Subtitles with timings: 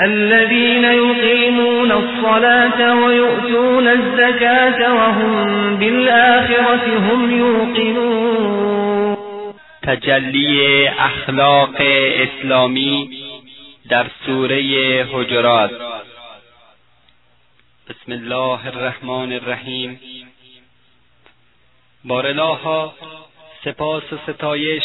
[0.00, 9.16] الذين يقيمون الصلاة ويؤتون الزكاة وهم بالآخرة هم يوقنون.
[9.82, 11.80] تجلی اخلاق
[12.16, 13.08] اسلامی
[13.88, 15.70] در سوره حجرات.
[17.90, 20.00] بسم الله الرحمن الرحیم.
[22.04, 22.94] بارلاها
[23.64, 24.82] سپاس و ستایش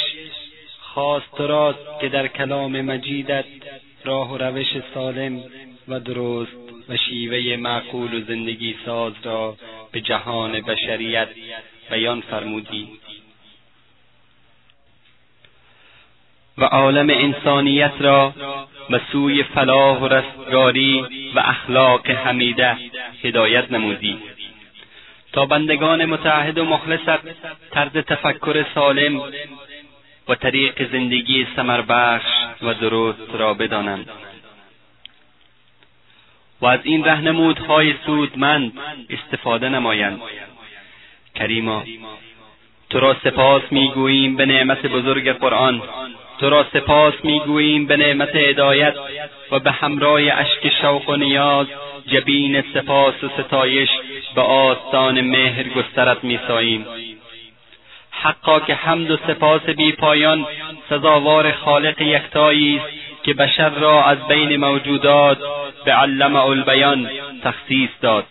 [0.80, 3.46] خواست راست که در کلام مجیدت
[4.06, 5.44] راه و روش سالم
[5.88, 6.58] و درست
[6.90, 9.58] و شیوه معقول و زندگی ساز را
[9.92, 11.28] به جهان بشریت
[11.92, 12.88] بیان فرمودی.
[16.58, 18.34] و عالم انسانیت را
[18.90, 22.78] به سوی فلاح و رستگاری و اخلاق حمیده
[23.24, 24.18] هدایت نمودی.
[25.34, 27.20] تا بندگان متعهد و مخلصت
[27.72, 29.22] طرز تفکر سالم
[30.28, 34.10] و طریق زندگی سمربخش و درست را بدانند.
[36.62, 38.74] و از این رهنمودهای سودمند
[39.10, 40.22] استفاده نمایند.
[41.36, 41.84] کریما
[42.90, 45.82] تو را سپاس می‌گوییم به نعمت بزرگ قرآن.
[46.40, 48.96] تو را سپاس می‌گوییم به نعمت هدایت
[49.52, 51.68] و به همراه اشک شوق و نیاز
[52.08, 53.90] جبین سپاس و ستایش
[54.36, 56.86] به آستان مهر گسترت میساییم.
[58.24, 60.48] حقا که حمد و سپاس بی پایان
[60.90, 65.38] سزاوار خالق یکتایی است که بشر را از بین موجودات
[65.86, 67.10] به علم البیان
[67.44, 68.26] تخصیص داد.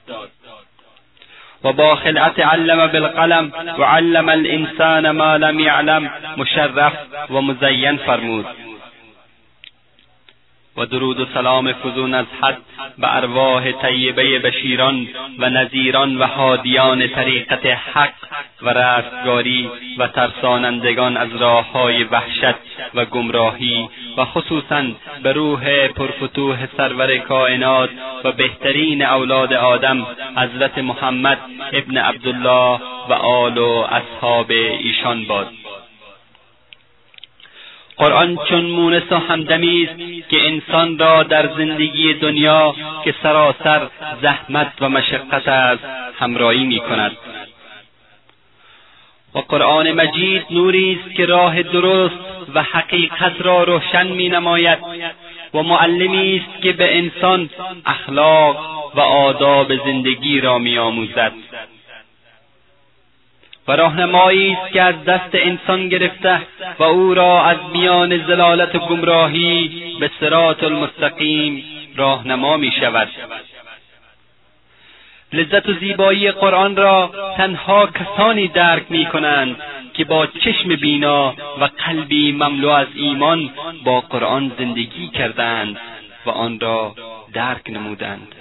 [1.64, 6.92] و با خلعت علم بالقلم و علم الانسان ما لم یعلم مشرف
[7.30, 8.46] و مزین فرمود.
[10.76, 12.58] و درود و سلام فزون از حد
[12.98, 15.08] به ارواح طیبه بشیران
[15.38, 18.12] و نظیران و هادیان طریقت حق
[18.62, 22.54] و رستگاری و ترسانندگان از راه های وحشت
[22.94, 24.82] و گمراهی و خصوصا
[25.22, 27.90] به روح پرفتوح سرور کائنات
[28.24, 31.38] و بهترین اولاد آدم حضرت محمد
[31.72, 35.59] ابن عبدالله و آل و اصحاب ایشان باد.
[38.00, 42.74] قرآن چون مونس و همدمی است که انسان را در زندگی دنیا
[43.04, 43.88] که سراسر
[44.22, 45.84] زحمت و مشقت است
[46.18, 47.16] همراهی می کند
[49.34, 52.14] و قرآن مجید نوری است که راه درست
[52.54, 54.78] و حقیقت را روشن می نماید
[55.54, 57.50] و معلمی است که به انسان
[57.86, 58.56] اخلاق
[58.94, 61.32] و آداب زندگی را می آموزد
[63.70, 66.40] و راهنمایی است که از دست انسان گرفته
[66.78, 69.70] و او را از میان زلالت و گمراهی
[70.00, 71.64] به صراط المستقیم
[71.96, 73.08] راهنما می شود.
[75.32, 79.56] لذت و زیبایی قرآن را تنها کسانی درک می کنند
[79.94, 83.50] که با چشم بینا و قلبی مملو از ایمان
[83.84, 85.76] با قرآن زندگی کردند
[86.26, 86.94] و آن را
[87.32, 88.34] درک نمودند.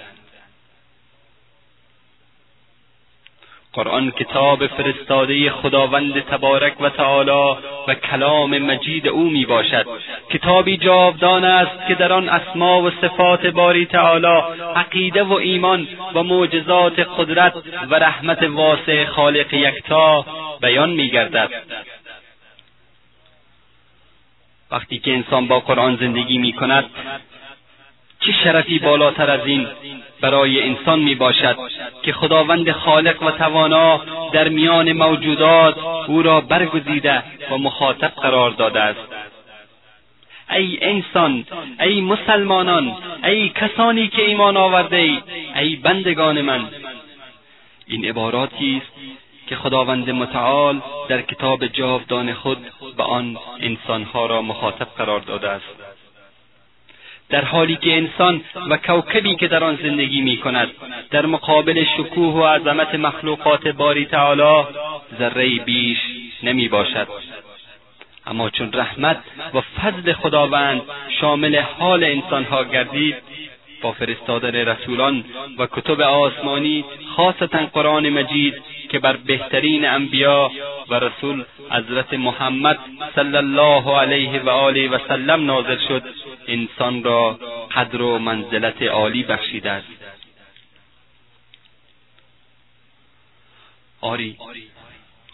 [3.72, 7.58] قرآن کتاب فرستاده خداوند تبارک و تعالی
[7.88, 9.86] و کلام مجید او می باشد.
[10.30, 14.42] کتابی جاودان است که در آن اسما و صفات باری تعالی
[14.76, 17.54] عقیده و ایمان و معجزات قدرت
[17.90, 20.26] و رحمت واسع خالق یکتا
[20.60, 21.50] بیان می گردد.
[24.70, 26.84] وقتی که انسان با قرآن زندگی می کند
[28.20, 29.66] چه شرفی بالاتر از این
[30.20, 31.56] برای انسان می باشد
[32.02, 34.00] که خداوند خالق و توانا
[34.32, 39.00] در میان موجودات او را برگزیده و مخاطب قرار داده است.
[40.50, 41.44] ای انسان
[41.80, 45.18] ای مسلمانان ای کسانی که ایمان آورده ای
[45.56, 46.68] ای بندگان من.
[47.86, 48.92] این عباراتی است
[49.46, 52.58] که خداوند متعال در کتاب جاودان خود
[52.96, 55.89] به آن انسانها را مخاطب قرار داده است.
[57.30, 58.40] در حالی که انسان
[58.70, 60.68] و کوکبی که در آن زندگی می کند
[61.10, 64.66] در مقابل شکوه و عظمت مخلوقات باری تعالی
[65.18, 65.98] ذره بیش
[66.42, 67.08] نمی باشد
[68.26, 69.16] اما چون رحمت
[69.54, 70.82] و فضل خداوند
[71.20, 73.16] شامل حال انسانها گردید
[73.82, 75.24] با فرستادن رسولان
[75.58, 76.84] و کتب آسمانی
[77.16, 78.54] خاصتا قرآن مجید
[78.88, 80.50] که بر بهترین انبیا
[80.88, 82.78] و رسول حضرت محمد
[83.14, 86.02] صلی الله علیه و آله و سلم نازل شد
[86.46, 87.38] انسان را
[87.76, 89.86] قدر و منزلت عالی بخشیده است.
[94.00, 94.36] آری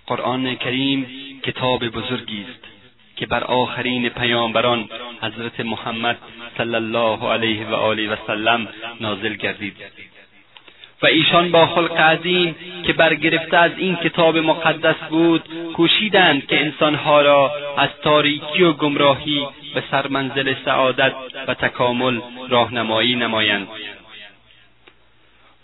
[0.06, 1.06] قرآن کریم
[1.42, 2.75] کتاب بزرگی است.
[3.16, 4.88] که بر آخرین پیامبران
[5.22, 6.18] حضرت محمد
[6.58, 8.68] صلی الله علیه و آله و سلم
[9.00, 9.76] نازل گردید.
[11.02, 12.54] و ایشان با خلق عظیم
[12.86, 15.42] که برگرفته از این کتاب مقدس بود
[15.74, 21.12] کوشیدند که انسانها را از تاریکی و گمراهی به سرمنزل سعادت
[21.48, 23.68] و تکامل راهنمایی نمایند.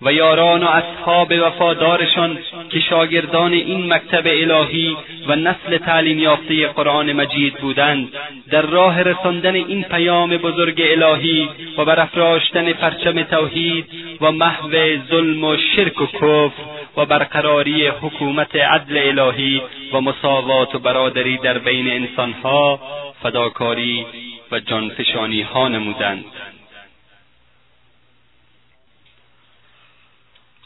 [0.02, 2.38] و یاران و اصحاب وفادارشان
[2.70, 4.96] که شاگردان این مکتب الهی
[5.26, 8.08] و نسل تعلیم یافته قرآن مجید بودند
[8.50, 13.87] در راه رساندن این پیام بزرگ الهی و برافراشتن پرچم توحید
[14.20, 16.62] و محو ظلم و شرک و کفر
[16.96, 19.62] و برقراری حکومت عدل الهی
[19.93, 22.81] و مساوات و برادری در بین انسانها
[23.22, 24.06] فداکاری
[24.52, 26.25] و جانفشانی ها نمودند.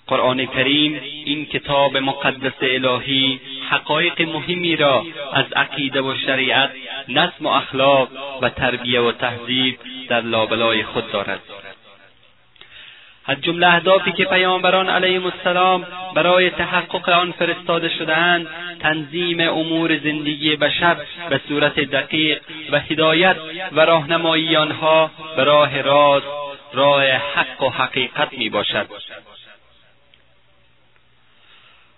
[0.06, 6.70] قرآن کریم این کتاب مقدس الهی حقایق مهمی را از عقیده و شریعت
[7.08, 8.08] نظم و اخلاق
[8.42, 11.40] و تربیه و تهذیب در لابلای خود دارد.
[13.28, 18.46] از جمله اهدافی که پیامبران علیهم السلام برای تحقق آن فرستاده شدهاند
[18.80, 20.96] تنظیم امور زندگی بشر
[21.30, 22.40] به صورت دقیق
[22.72, 23.36] و هدایت
[23.72, 26.26] و راهنمایی آنها به راه راست
[26.72, 28.88] راه حق و حقیقت می باشد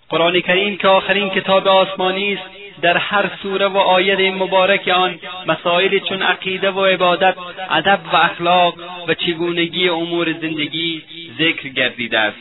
[0.09, 2.43] قرآن کریم که آخرین کتاب آسمانی است
[2.83, 7.35] در هر سوره و آیت مبارک آن مسائلی چون عقیده و عبادت
[7.71, 8.75] ادب و اخلاق
[9.09, 11.03] و چگونگی امور زندگی
[11.39, 12.39] ذکر گردیده است.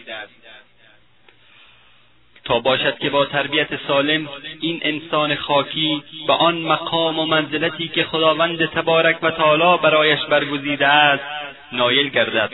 [2.45, 4.29] تا باشد که با تربیت سالم
[4.61, 10.87] این انسان خاکی به آن مقام و منزلتی که خداوند تبارک و تعالی برایش برگزیده
[10.87, 11.23] است
[11.71, 12.49] نایل گردد.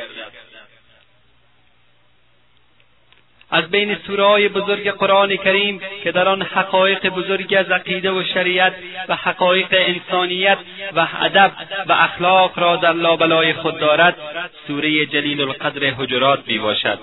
[3.54, 8.74] از بین سوره بزرگ قرآن کریم که در آن حقایق بزرگی از عقیده و شریعت
[9.10, 10.58] و حقایق انسانیت
[10.96, 11.52] و ادب
[11.88, 14.16] و اخلاق را در لابلای خود دارد
[14.68, 17.00] سوره جلیل القدر حجرات می باشد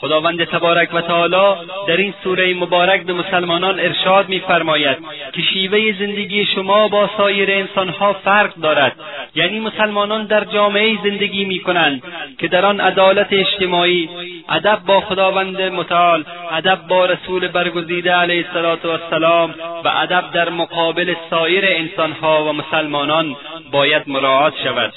[0.00, 4.96] خداوند تبارک و تعالی در این سوره مبارک به مسلمانان ارشاد میفرماید
[5.32, 8.92] که شیوه زندگی شما با سایر انسانها فرق دارد.
[9.34, 12.02] یعنی مسلمانان در جامعه زندگی می کنند
[12.38, 14.08] که در آن عدالت اجتماعی
[14.48, 19.54] ادب با خداوند متعال ادب با رسول برگزیده علیه السلام
[19.84, 23.36] و ادب در مقابل سایر انسانها و مسلمانان
[23.72, 24.92] باید مراعات شود.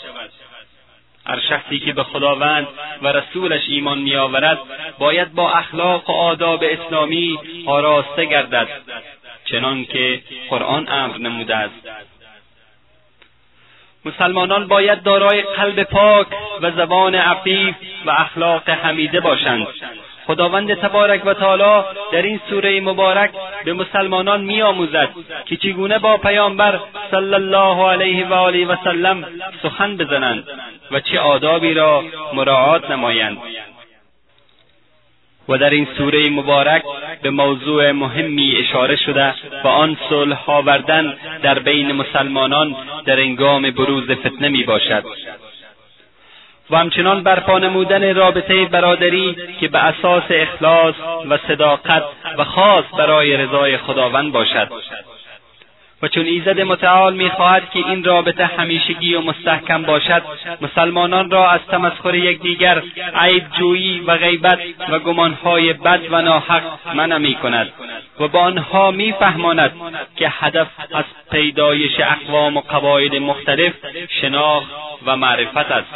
[1.25, 2.67] هر شخصی که به خداوند
[3.01, 4.59] و رسولش ایمان میآورد
[4.99, 8.67] باید با اخلاق و آداب اسلامی آراسته گردد
[9.45, 11.89] چنان که قرآن امر نموده است.
[14.05, 16.27] مسلمانان باید دارای قلب پاک
[16.61, 17.75] و زبان عفیف
[18.05, 19.67] و اخلاق حمیده باشند.
[20.29, 23.31] خداوند تبارک و تعالی در این سوره مبارک
[23.65, 25.09] به مسلمانان میآموزد
[25.45, 26.79] که چگونه با پیامبر
[27.11, 29.25] صلی الله علیه و آله و سلم
[29.63, 30.43] سخن بزنند
[30.91, 32.03] و چه آدابی را
[32.33, 33.37] مراعات نمایند.
[35.49, 36.83] و در این سوره مبارک
[37.21, 39.33] به موضوع مهمی اشاره شده
[39.63, 42.75] و آن صلح آوردن در بین مسلمانان
[43.05, 45.03] در انگام بروز فتنه می باشد
[46.71, 50.95] و همچنان برپا نمودن رابطه برادری که به اساس اخلاص
[51.29, 52.03] و صداقت
[52.37, 54.69] و خاص برای رضای خداوند باشد.
[56.01, 60.21] و چون ایزد متعال می‌خواهد که این رابطه همیشگی و مستحکم باشد
[60.61, 62.83] مسلمانان را از تمسخر یکدیگر
[63.15, 64.59] عیب جویی و غیبت
[64.89, 67.71] و گمانهای بد و ناحق منع می‌کند
[68.19, 69.71] و با آنها میفهماند
[70.15, 73.73] که هدف از پیدایش اقوام و قبایل مختلف
[74.21, 74.69] شناخت
[75.05, 75.87] و معرفت است.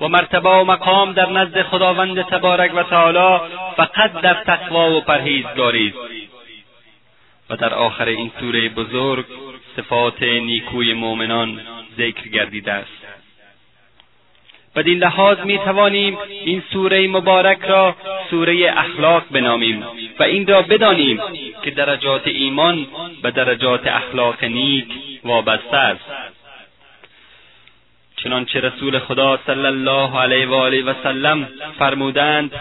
[0.00, 3.40] و مرتبه و مقام در نزد خداوند تبارک و تعالی
[3.76, 5.88] فقط در تقوا و پرهیزگاری.
[5.88, 6.30] است
[7.50, 9.24] و در آخر این سوره بزرگ
[9.76, 11.60] صفات نیکوی مؤمنان
[11.98, 13.00] ذکر گردیده است.
[14.76, 17.96] بدین لحاظ می توانیم این سوره مبارک را
[18.30, 19.84] سوره اخلاق بنامیم
[20.18, 21.20] و این را بدانیم
[21.62, 22.86] که درجات ایمان
[23.22, 24.86] به درجات اخلاق نیک
[25.24, 26.04] وابسته است.
[28.24, 31.48] چنانچه رسول خدا صلی الله علیه و آله و سلم
[31.78, 32.52] فرمودند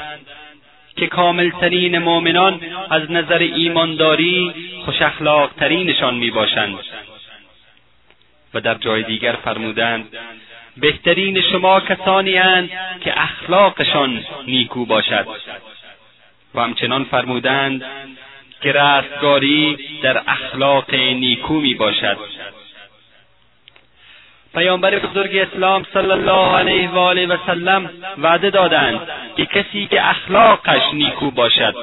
[0.96, 4.54] که کاملترین مؤمنان از نظر ایمانداری
[4.86, 6.80] خوش اخلاقترینشان می باشند
[8.54, 10.08] و در جای دیگر فرمودند
[10.78, 12.70] بهترین شما کسانی اند
[13.02, 15.28] که اخلاقشان نیکو باشد.
[16.56, 17.84] و همچنان فرمودند
[18.62, 22.18] که رستگاری در اخلاق نیکو می باشد
[24.54, 30.10] پیامبر بزرگ اسلام صلی الله علیه و آله و سلم وعده دادند که کسی که
[30.10, 31.76] اخلاقش نیکو باشد.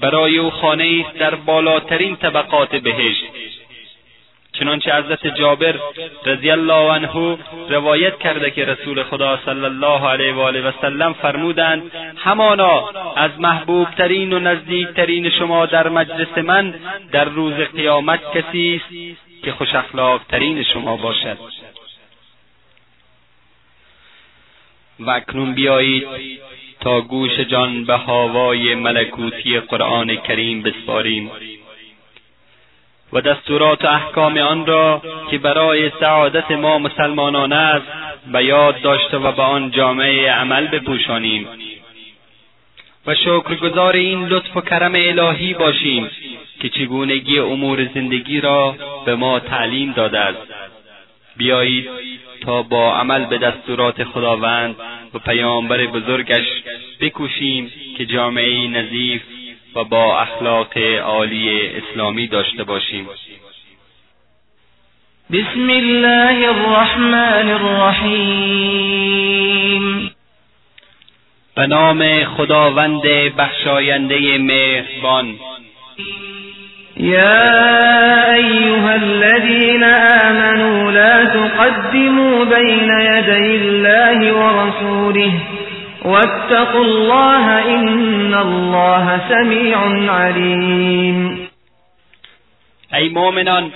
[0.00, 3.24] برای او خانه است در بالاترین طبقات بهشت.
[4.52, 5.74] چنانچه حضرت جابر
[6.26, 11.12] رضی الله عنه روایت کرده که رسول خدا صلی الله علیه و آله و سلم
[11.12, 16.74] فرمودند همانا از محبوبترین و نزدیکترین شما در مجلس من
[17.12, 19.68] در روز قیامت کسی است که خوش
[20.28, 21.38] ترین شما باشد.
[25.00, 26.06] و اکنون بیایید
[26.80, 31.30] تا گوش جان به هوای ملکوتی قرآن کریم بسپاریم.
[33.12, 37.86] و دستورات و احکام آن را که برای سعادت ما مسلمانان است
[38.32, 41.48] به یاد داشته و به آن جامعه عمل بپوشانیم.
[43.06, 46.10] و شکرگزار این لطف و کرم الهی باشیم
[46.60, 50.69] که چگونگی امور زندگی را به ما تعلیم داده است.
[51.40, 51.88] بیایید
[52.44, 54.76] تا با عمل به دستورات خداوند
[55.14, 56.46] و پیامبر بزرگش
[57.00, 59.22] بکوشیم که جامعه نظیف
[59.74, 63.08] و با اخلاق عالی اسلامی داشته باشیم.
[65.32, 69.00] بسم الله الرحمن الرحیم.
[71.54, 73.02] به نام خداوند
[73.36, 75.38] بخشاینده مهربان.
[77.02, 85.32] يا أيها الذين آمنوا لا تقدموا بين يدي الله ورسوله
[86.04, 89.78] واتقوا الله إن الله سميع
[90.12, 91.48] عليم.
[92.94, 93.70] ای مؤمنان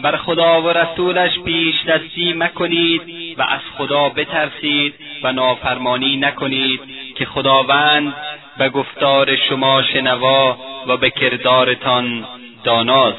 [0.00, 3.02] بر خدا و رسولش پیش دستی مکنید
[3.38, 6.80] و از خدا بترسید و نافرمانی نکنید
[7.14, 8.14] که خداوند
[8.58, 12.24] به گفتار شما شنوا و به کردارتان
[12.64, 13.18] داناست.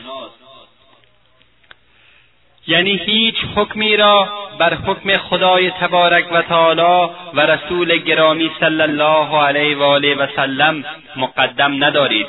[2.68, 4.30] یعنی هیچ حکمی را
[4.60, 10.28] بر حکم خدای تبارک و تعالی و رسول گرامی صلی الله علیه و آله و
[10.36, 12.28] سلم مقدم ندارید.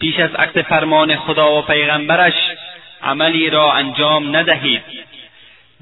[0.00, 2.34] پیش از عقد فرمان خدا و پیغمبرش
[3.02, 4.82] عملی را انجام ندهید.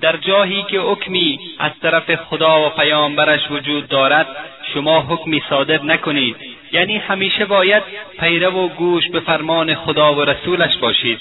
[0.00, 4.26] در جاهی که حکمی از طرف خدا و پیامبرش وجود دارد
[4.74, 6.36] شما حکمی صادر نکنید.
[6.72, 7.82] یعنی همیشه باید
[8.20, 11.20] پیرو و گوش به فرمان خدا و رسولش باشید.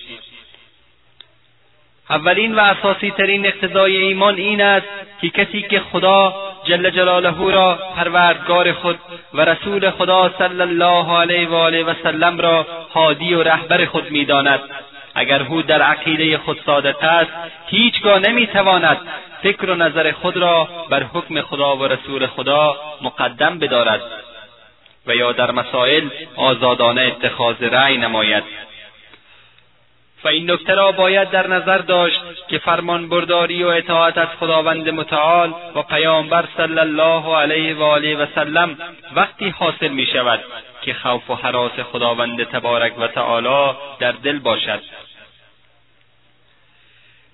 [2.09, 4.87] اولین و اساسی ترین اقتضای ایمان این است
[5.21, 6.33] که کسی که خدا
[6.65, 8.99] جل جلاله را پروردگار خود
[9.33, 14.11] و رسول خدا صلی الله علیه و آله و سلم را حادی و رهبر خود
[14.11, 14.59] می‌داند.
[15.15, 17.31] اگر او در عقیده خود صادق است
[17.67, 18.97] هیچگاه نمی‌تواند
[19.43, 24.01] فکر و نظر خود را بر حکم خدا و رسول خدا مقدم بدارد
[25.07, 28.43] و یا در مسائل آزادانه اتخاذ رأی نماید.
[30.23, 34.89] و این نکته را باید در نظر داشت که فرمان برداری و اطاعت از خداوند
[34.89, 38.77] متعال و پیامبر صلی الله علیه و آله و سلم
[39.15, 40.39] وقتی حاصل می شود
[40.81, 44.79] که خوف و حراس خداوند تبارک و تعالی در دل باشد.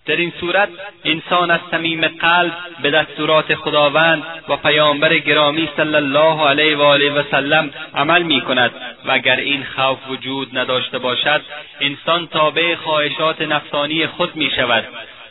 [0.06, 0.70] در این صورت
[1.06, 7.12] انسان از صمیم قلب به دستورات خداوند و پیامبر گرامی صلی الله علیه و آله
[7.12, 8.72] و سلم عمل می کند
[9.06, 11.42] و اگر این خوف وجود نداشته باشد
[11.82, 14.84] انسان تابع خواهشات نفسانی خود می شود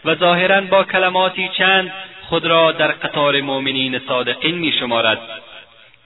[0.05, 1.93] و ظاهرا با کلماتی چند
[2.29, 5.19] خود را در قطار مؤمنین صادقین می شمارد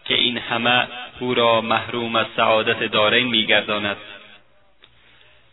[0.04, 0.86] که این همه
[1.20, 3.96] او را محروم از سعادت دارین میگرداند.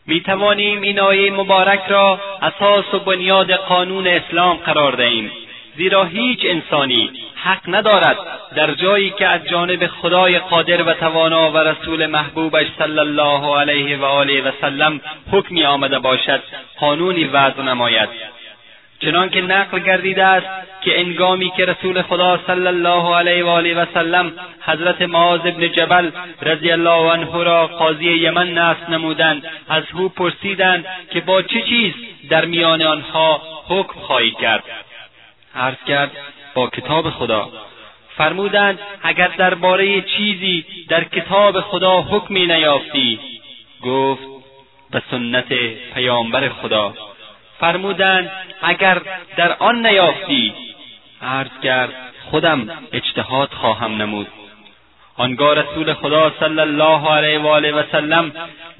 [0.07, 5.31] می توانیم این آیه مبارک را اساس و بنیاد قانون اسلام قرار دهیم.
[5.77, 8.17] زیرا هیچ انسانی حق ندارد
[8.55, 13.97] در جایی که از جانب خدای قادر و توانا و رسول محبوبش صلی الله علیه
[13.97, 16.41] و آله و سلم حکمی آمده باشد
[16.79, 18.09] قانونی وضع نماید.
[19.05, 20.47] چنانکه نقل گردیده است
[20.81, 25.67] که انگامی که رسول خدا صلی الله علیه و آله و سلم حضرت معاذ ابن
[25.67, 31.61] جبل رضی الله عنه را قاضی یمن نصب نمودند از او پرسیدند که با چه
[31.61, 31.93] چیز
[32.29, 34.63] در میان آنها حکم خواهی کرد.
[35.55, 36.11] عرض کرد
[36.53, 37.49] با کتاب خدا.
[38.17, 43.19] فرمودند اگر درباره چیزی در کتاب خدا حکمی نیافتی؟
[43.81, 44.23] گفت
[44.91, 45.53] به سنت
[45.93, 46.93] پیامبر خدا.
[47.59, 48.31] فرمودند
[48.61, 49.01] اگر
[49.37, 50.53] در آن نیافتی.
[51.21, 51.93] عرض کرد
[52.31, 54.27] خودم اجتهاد خواهم نمود.
[55.17, 58.31] آنگاه رسول خدا صلی الله علیه و آله و سلم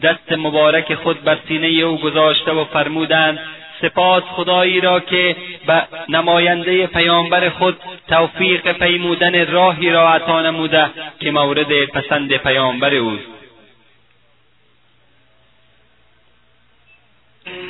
[0.02, 3.40] دست مبارک خود بر سینه او گذاشته و فرمودند
[3.82, 5.36] سپاس خدایی را که
[5.68, 7.78] به نماینده پیامبر خود
[8.08, 10.90] توفیق پیمودن راهی را عطا نموده
[11.20, 13.35] که مورد پسند پیامبر اوست.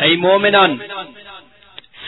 [0.00, 0.80] ای مؤمنان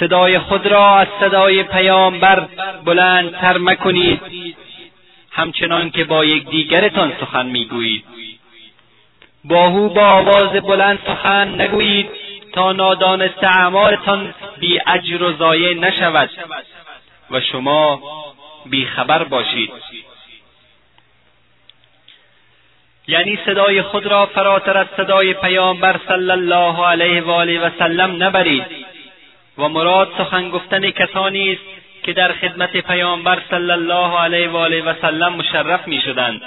[0.00, 2.48] صدای خود را از صدای پیامبر
[2.84, 4.20] بلندتر مکنید.
[5.30, 8.04] همچنان که با یکدیگرتان سخن می‌گویید.
[9.44, 12.10] باهو با آواز بلند سخن نگویید
[12.52, 16.30] تا نادانسته اعمالتان بی اجر و ضایع نشود
[17.30, 18.02] و شما
[18.66, 19.72] بیخبر باشید.
[23.08, 28.22] یعنی صدای خود را فراتر از صدای پیامبر صلی الله علیه و آله و سلم
[28.22, 28.64] نبرید.
[29.58, 31.62] و مراد سخن گفتن کسانی است
[32.02, 36.42] که در خدمت پیامبر صلی الله علیه و آله و سلم مشرف می‌شدند.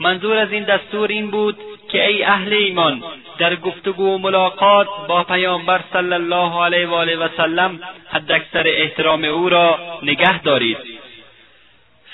[0.00, 1.56] منظور از این دستور این بود
[1.88, 3.02] که ای اهل ایمان
[3.38, 9.24] در گفتگو و ملاقات با پیامبر صلی الله علیه و آله و سلم حداکثر احترام
[9.24, 10.78] او را نگه دارید.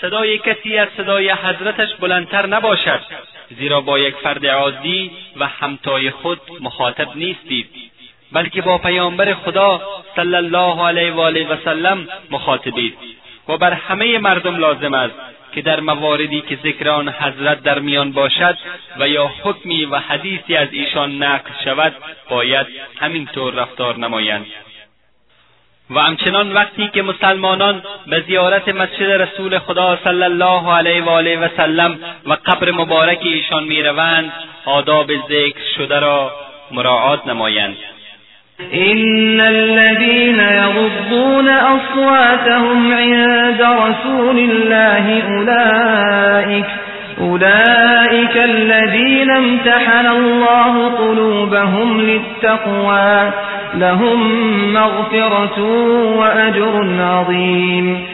[0.00, 3.00] صدای کسی از صدای حضرتش بلندتر نباشد
[3.58, 7.70] زیرا با یک فرد عادی و همتای خود مخاطب نیستید
[8.32, 9.80] بلکه با پیامبر خدا
[10.16, 12.94] صلی الله علیه و آله و سلم مخاطبید.
[13.48, 15.14] و بر همه مردم لازم است
[15.54, 18.58] که در مواردی که ذکر آن حضرت در میان باشد
[18.98, 21.96] و یا حکمی و حدیثی از ایشان نقل شود
[22.28, 22.66] باید
[23.00, 24.46] همینطور رفتار نمایند.
[25.90, 31.38] و همچنان وقتی که مسلمانان به زیارت مسجد رسول خدا صلی الله علیه و آله
[31.38, 34.32] و سلم و قبر مبارک ایشان می‌روند
[34.64, 36.32] آداب ذکر شده را
[36.70, 37.76] مراعات نمایند.
[38.72, 46.66] إن الذين يغضون أصواتهم عند رسول الله أولئك
[47.20, 53.30] أولئك الذين امتحن الله قلوبهم للتقوى
[53.74, 54.18] لهم
[54.72, 55.60] مغفرة
[56.16, 58.06] وأجر عظيم.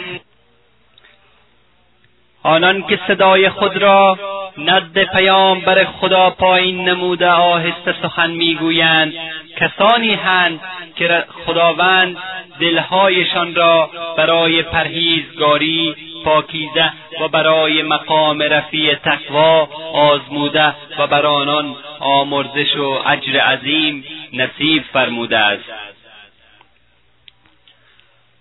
[2.42, 4.18] آنان که صدای خود را
[4.58, 9.12] ند پیامبر خدا پایین نموده آهسته سخن می‌گویند
[9.56, 10.60] کسانی هند
[10.96, 12.16] که خداوند
[12.60, 15.94] دلهایشان را برای پرهیزگاری
[16.26, 24.84] پاکیزه و برای مقام رفیع تقوا آزموده و بر آنان آمرزش و اجر عظیم نصیب
[24.92, 25.64] فرموده است.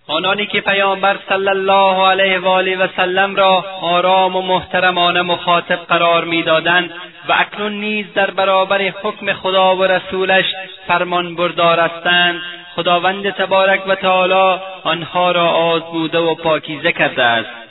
[0.08, 5.76] آنانی که پیامبر صلی الله علیه و آله و سلم را آرام و محترمانه مخاطب
[5.88, 6.90] قرار می‌دادند
[7.28, 10.44] و اکنون نیز در برابر حکم خدا و رسولش
[10.86, 12.42] فرمان بردار هستند
[12.76, 17.65] خداوند تبارک و تعالی آنها را آزموده و پاکیزه کرده است.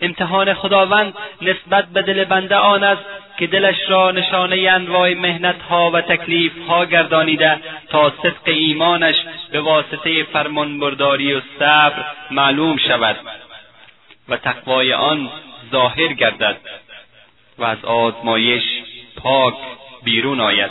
[0.00, 3.04] امتحان خداوند نسبت به دل بنده آن است
[3.38, 5.14] که دلش را نشانه انواع
[5.70, 6.02] ها و
[6.68, 9.16] ها گردانیده تا صدق ایمانش
[9.52, 13.16] به واسطه فرمانبرداری و صبر معلوم شود
[14.28, 15.30] و تقوای آن
[15.72, 16.56] ظاهر گردد
[17.58, 18.62] و از آزمایش
[19.22, 19.54] پاک
[20.04, 20.70] بیرون آید.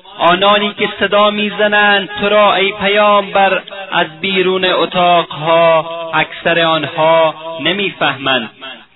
[0.17, 8.49] آنانی که صدا می‌زنند تو را ای پیامبر از بیرون اتاقها اکثر آنها نمی‌فهمند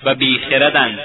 [0.03, 0.99] و بیخردند.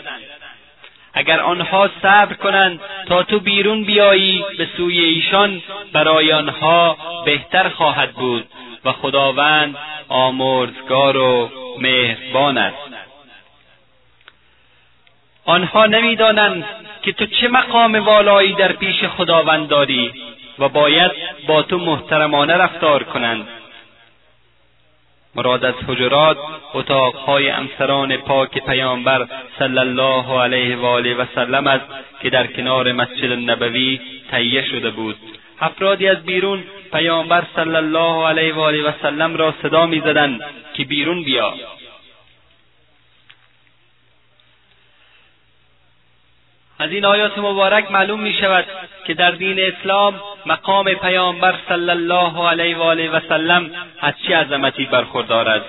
[1.15, 8.13] اگر آنها صبر کنند تا تو بیرون بیایی به سوی ایشان برای آنها بهتر خواهد
[8.13, 8.45] بود
[8.85, 9.77] و خداوند
[10.09, 13.00] آمرزگار و مهربان است.
[15.51, 16.65] آنها نمی‌دانند
[17.03, 20.13] که تو چه مقام والایی در پیش خداوند داری
[20.59, 21.11] و باید
[21.47, 23.49] با تو محترمانه رفتار کنند.
[25.35, 26.37] مراد از حجرات
[26.75, 29.27] اتاقهای امسران پاک پیامبر
[29.59, 31.85] صلی الله علیه و آله و سلم است
[32.23, 35.17] که در کنار مسجد نبوی تهیه شده بود.
[35.61, 40.41] افرادی از بیرون پیامبر صلی الله علیه و آله و سلم را صدا می‌زدند
[40.75, 41.55] که بیرون بیا.
[46.81, 48.65] از این آیات مبارک معلوم می شود
[49.07, 54.37] که در دین اسلام مقام پیامبر صلی الله علیه و آله و سلم از چه
[54.37, 55.67] عظمتی برخوردار است.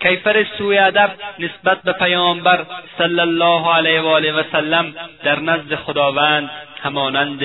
[0.00, 2.66] کیفر سوء ادب نسبت به پیامبر
[2.98, 6.50] صلی الله علیه و آله و سلم در نزد خداوند
[6.82, 7.42] همانند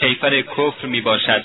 [0.00, 1.44] کیفر کفر می باشد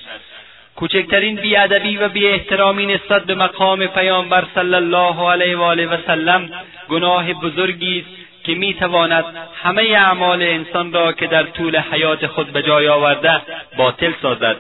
[0.76, 5.98] کوچکترین بیادبی و بی احترامی نسبت به مقام پیامبر صلی الله علیه و آله و
[6.08, 6.50] سلم
[6.90, 9.26] گناه بزرگی است که می‌تواند
[9.64, 13.42] همه اعمال انسان را که در طول حیات خود به جای آورده
[13.78, 14.58] باطل سازد.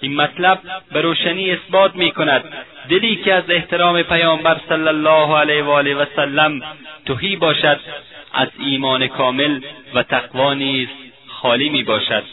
[0.00, 0.58] این مطلب
[0.92, 2.44] به روشنی اثبات می کند
[2.88, 6.62] دلی که از احترام پیامبر صلی الله علیه و آله و سلم
[7.06, 7.80] تهی باشد
[8.34, 9.60] از ایمان کامل
[9.94, 10.88] و تقوا نیز
[11.28, 12.24] خالی می باشد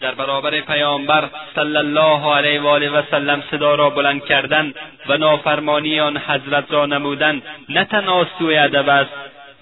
[0.00, 4.74] در برابر پیامبر صلی الله علیه و آله و سلم صدا را بلند کردن
[5.08, 9.10] و نافرمانی آن حضرت را نمودن نه تنها سوء ادب است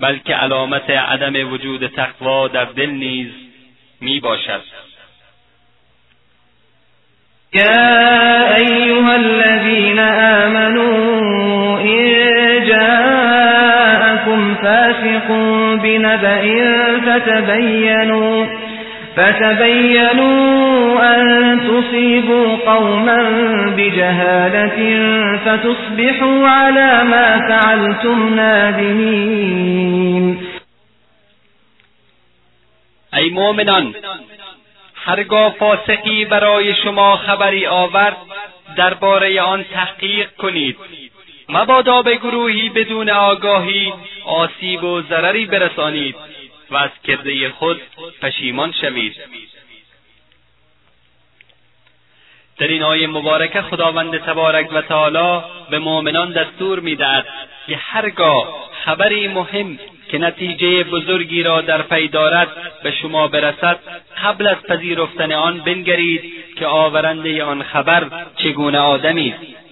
[0.00, 3.26] بلکه علامت عدم وجود تقوا در دل نیز
[4.00, 4.60] می باشد
[7.54, 12.06] يا أيها الذين آمنوا إن
[12.68, 15.28] جاءكم فاسق
[15.82, 16.42] بنبأ
[17.06, 18.55] فتبينوا
[19.16, 23.18] فتبينوا أن تصيبوا قوما
[23.76, 24.78] بجهالة
[25.44, 30.38] فتصبحوا على ما فعلتم نادمين.
[33.12, 33.94] ای مؤمنان
[35.04, 38.16] هرگاه فاسقی برای شما خبری آورد
[38.76, 40.76] درباره آن تحقیق کنید.
[41.48, 43.92] مبادا به گروهی بدون آگاهی
[44.24, 46.16] آسیب و ضرری برسانید.
[46.70, 47.80] و از کرده خود
[48.22, 49.16] پشیمان شوید.
[52.58, 57.26] در این آیه مبارکه خداوند تبارک و تعالی به مؤمنان دستور می‌دهد
[57.66, 59.78] که هرگاه خبری مهم
[60.10, 62.48] که نتیجه بزرگی را در پی دارد
[62.82, 63.78] به شما برسد
[64.24, 69.65] قبل از پذیرفتن آن بنگرید که آورنده آن خبر چگونه آدمی است.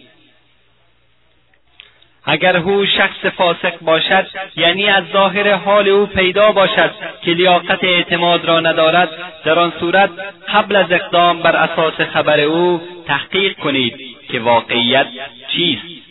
[2.27, 6.91] اگر او شخص فاسق باشد یعنی از ظاهر حال او پیدا باشد
[7.23, 9.09] که لیاقت اعتماد را ندارد
[9.45, 10.11] در آن صورت
[10.55, 13.95] قبل از اقدام بر اساس خبر او تحقیق کنید
[14.29, 15.07] که واقعیت
[15.49, 16.04] چیست.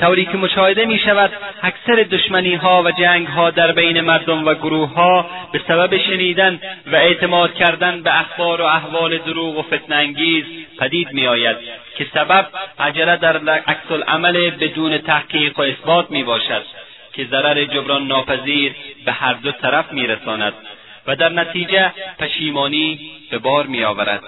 [0.00, 1.32] طوری که مشاهده می شود
[1.62, 6.60] اکثر دشمنی ها و جنگ ها در بین مردم و گروه ها به سبب شنیدن
[6.86, 10.44] و اعتماد کردن به اخبار و احوال دروغ و فتن انگیز
[10.78, 11.56] پدید می آید
[11.96, 12.46] که سبب
[12.78, 16.62] عجله در عکس العمل بدون تحقیق و اثبات می باشد
[17.12, 18.72] که ضرر جبران ناپذیر
[19.04, 20.52] به هر دو طرف می رساند
[21.06, 24.22] و در نتیجه پشیمانی به بار می آورد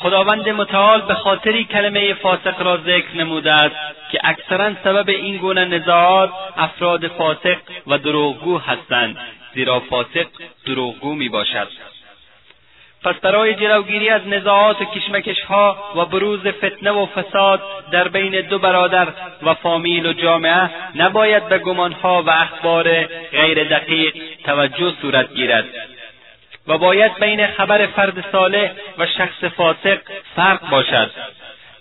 [0.00, 3.76] خداوند متعال به خاطری کلمه فاسق را ذکر نموده است
[4.12, 7.56] که اکثرا سبب این گونه نزاعات افراد فاسق
[7.86, 9.16] و دروغگو هستند
[9.54, 10.26] زیرا فاسق
[10.66, 11.68] دروغگو می باشد
[13.04, 18.58] پس برای جلوگیری از نزاعات و کشمکشها و بروز فتنه و فساد در بین دو
[18.58, 19.08] برادر
[19.42, 25.64] و فامیل و جامعه نباید به گمانها و اخبار غیر دقیق توجه صورت گیرد.
[26.68, 29.98] و باید بین خبر فرد صالح و شخص فاسق
[30.36, 31.10] فرق باشد.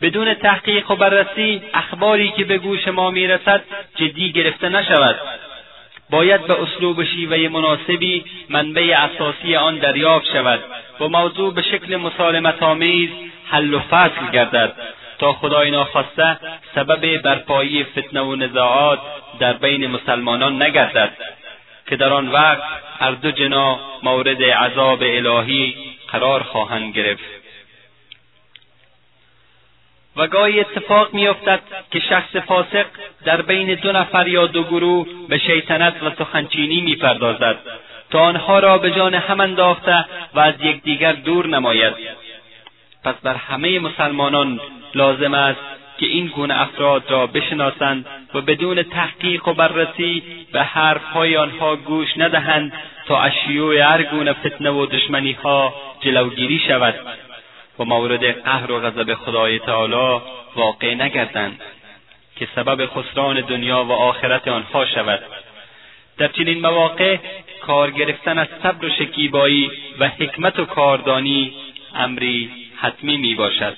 [0.02, 3.64] بدون تحقیق و بررسی اخباری که به گوش ما می‌رسد
[3.96, 5.16] جدی گرفته نشود.
[6.10, 10.60] باید به اسلوب شیوه مناسبی منبع اساسی آن دریافت شود
[11.00, 13.10] و موضوع به شکل مسالمت آمیز
[13.50, 14.74] حل و فصل گردد
[15.20, 16.40] تا خدای ناخواسته
[16.76, 19.00] سبب برپایی فتنه و نزاعات
[19.40, 21.12] در بین مسلمانان نگردد.
[21.88, 22.64] که در آن وقت
[23.00, 25.76] هر دو جنا مورد عذاب الهی
[26.08, 27.24] قرار خواهند گرفت.
[30.16, 31.60] و گاهی اتفاق میافتد
[31.92, 32.86] که شخص فاسق
[33.26, 37.58] در بین دو نفر یا دو گروه به شیطنت و سخنچینی می‌پردازد.
[38.10, 41.94] تا آنها را به جان هم انداخته و از یکدیگر دور نماید.
[43.04, 44.60] پس بر همه مسلمانان
[44.96, 45.60] لازم است
[45.98, 52.18] که این گونه افراد را بشناسند و بدون تحقیق و بررسی به حرفهای آنها گوش
[52.18, 52.74] ندهند
[53.06, 56.96] تا از شیوع هر گونه فتنه و دشمنیها جلوگیری شود
[57.80, 60.22] و مورد قهر و غضب خدای تعالی
[60.56, 61.62] واقع نگردند
[62.36, 65.20] که سبب خسران دنیا و آخرت آنها شود.
[66.18, 67.18] در چنین مواقع
[67.62, 71.54] کار گرفتن از صبر و شکیبایی و حکمت و کاردانی
[71.96, 73.78] امری حتمی می باشد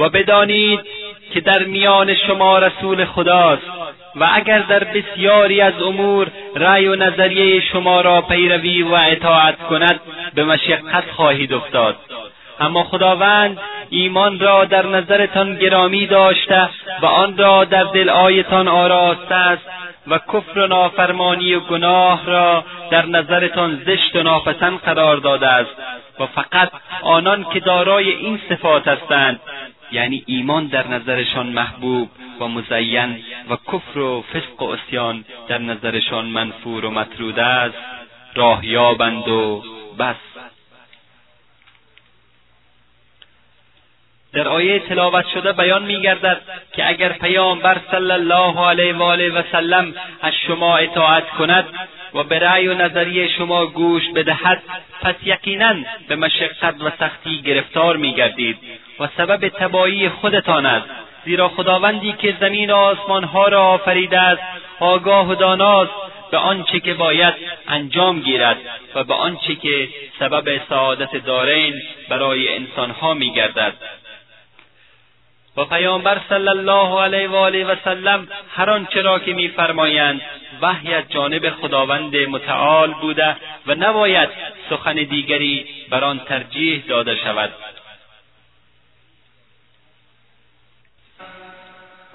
[0.00, 0.80] و بدانید
[1.34, 3.62] که در میان شما رسول خداست
[4.16, 10.00] و اگر در بسیاری از امور رأی و نظریه شما را پیروی و اطاعت کند
[10.34, 11.96] به مشقت خواهید افتاد.
[12.60, 13.58] اما خداوند
[13.90, 16.68] ایمان را در نظرتان گرامی داشته
[17.02, 19.62] و آن را در دلهایتان آراسته است
[20.06, 25.70] و کفر و نافرمانی و گناه را در نظرتان زشت و ناپسند قرار داده است
[26.20, 26.70] و فقط
[27.02, 29.40] آنان که دارای این صفات هستند
[29.92, 32.08] یعنی ایمان در نظرشان محبوب
[32.40, 33.18] و مزین
[33.50, 37.76] و کفر و فسق و عصیان در نظرشان منفور و مطرود است.
[38.34, 39.62] راهیابند و
[39.98, 40.49] بس.
[44.32, 46.40] در آیه تلاوت شده بیان میگردد
[46.72, 51.64] که اگر پیامبر صلی الله علیه و آله و سلم از شما اطاعت کند
[52.14, 54.62] و به رأی و نظریه شما گوش بدهد
[55.02, 55.74] پس یقینا
[56.08, 58.58] به مشقت و سختی گرفتار میگردید
[59.00, 60.86] و سبب تبایی خودتان است.
[61.24, 64.42] زیرا خداوندی که زمین و آسمانها را آفریده است
[64.80, 65.92] آگاه و داناست
[66.30, 67.34] به آنچه که باید
[67.68, 68.56] انجام گیرد
[68.94, 69.88] و به آنچه که
[70.18, 71.74] سبب سعادت دارین
[72.08, 73.72] برای انسانها میگردد.
[75.60, 80.20] و پیامبر صلی الله علیه و آله و سلم هر آنچه را که میفرمایند
[80.62, 84.28] وحی از جانب خداوند متعال بوده و نباید
[84.70, 87.50] سخن دیگری بر آن ترجیح داده شود.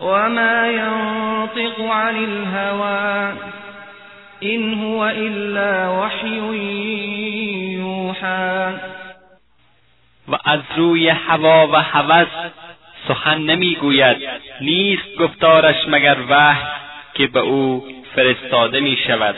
[0.02, 3.34] وما ينطق عن الهوى
[4.44, 6.38] إن هو إلا وحی
[7.78, 8.74] یوحى
[10.28, 12.28] و از روی هوا و هوس
[13.08, 14.18] سخن نمی‌گوید.
[14.62, 16.66] نیست گفتارش مگر وحی
[17.14, 19.36] که به او فرستاده می شود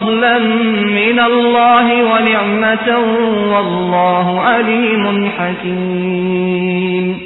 [0.00, 2.18] من الله و
[3.50, 7.20] والله علیم حکیم.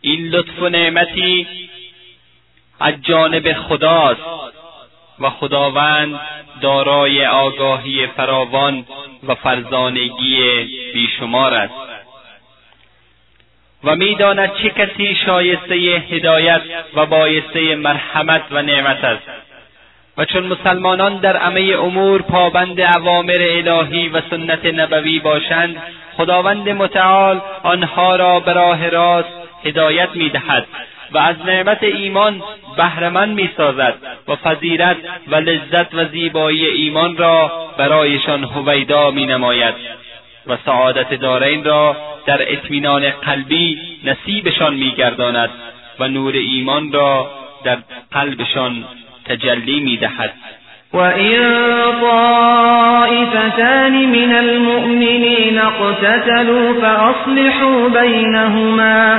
[0.00, 1.46] این لطف و نعمتی
[2.80, 4.47] از جانب خداست.
[5.20, 6.20] و خداوند
[6.60, 8.86] دارای آگاهی فراوان
[9.28, 10.42] و فرزانگی
[10.94, 11.74] بیشمار است.
[13.84, 15.74] و می‌داند چه کسی شایسته
[16.10, 16.62] هدایت
[16.94, 19.22] و بایسته مرحمت و نعمت است.
[20.18, 25.82] و چون مسلمانان در همه امور پابند اوامر الهی و سنت نبوی باشند
[26.16, 29.28] خداوند متعال آنها را به راه راست
[29.64, 30.66] هدایت می‌دهد.
[31.12, 32.42] و از نعمت ایمان
[32.76, 33.94] بهرهمند می‌سازد
[34.28, 34.96] و فضیلت
[35.28, 39.74] و لذت و زیبایی ایمان را برایشان هویدا مینماید
[40.46, 45.50] و سعادت دارین را در اطمینان قلبی نصیبشان میگرداند
[45.98, 47.30] و نور ایمان را
[47.64, 47.78] در
[48.12, 48.84] قلبشان
[49.24, 50.32] تجلی می‌دهد.
[50.92, 51.68] وإن
[53.08, 59.18] طائفتان من المؤمنين اقتتلوا فأصلحوا بينهما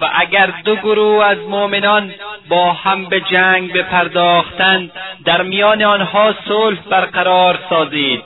[0.00, 2.14] و اگر دو گروه از مؤمنان
[2.48, 4.92] با هم به جنگ بپرداختند
[5.24, 8.22] در میان آنها صلح برقرار سازید.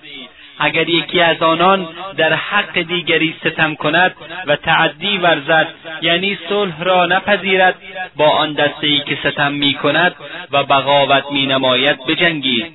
[0.58, 4.14] اگر یکی از آنان در حق دیگری ستم کند
[4.46, 5.68] و تعدی ورزد
[6.02, 7.74] یعنی صلح را نپذیرد
[8.16, 10.14] با آن دسته ای که ستم می کند
[10.50, 12.72] و بغاوت می نماید بجنگید.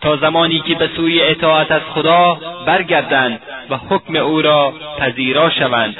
[0.00, 5.96] تا زمانی که به سوی اطاعت از خدا برگردند و حکم او را پذیرا شوند.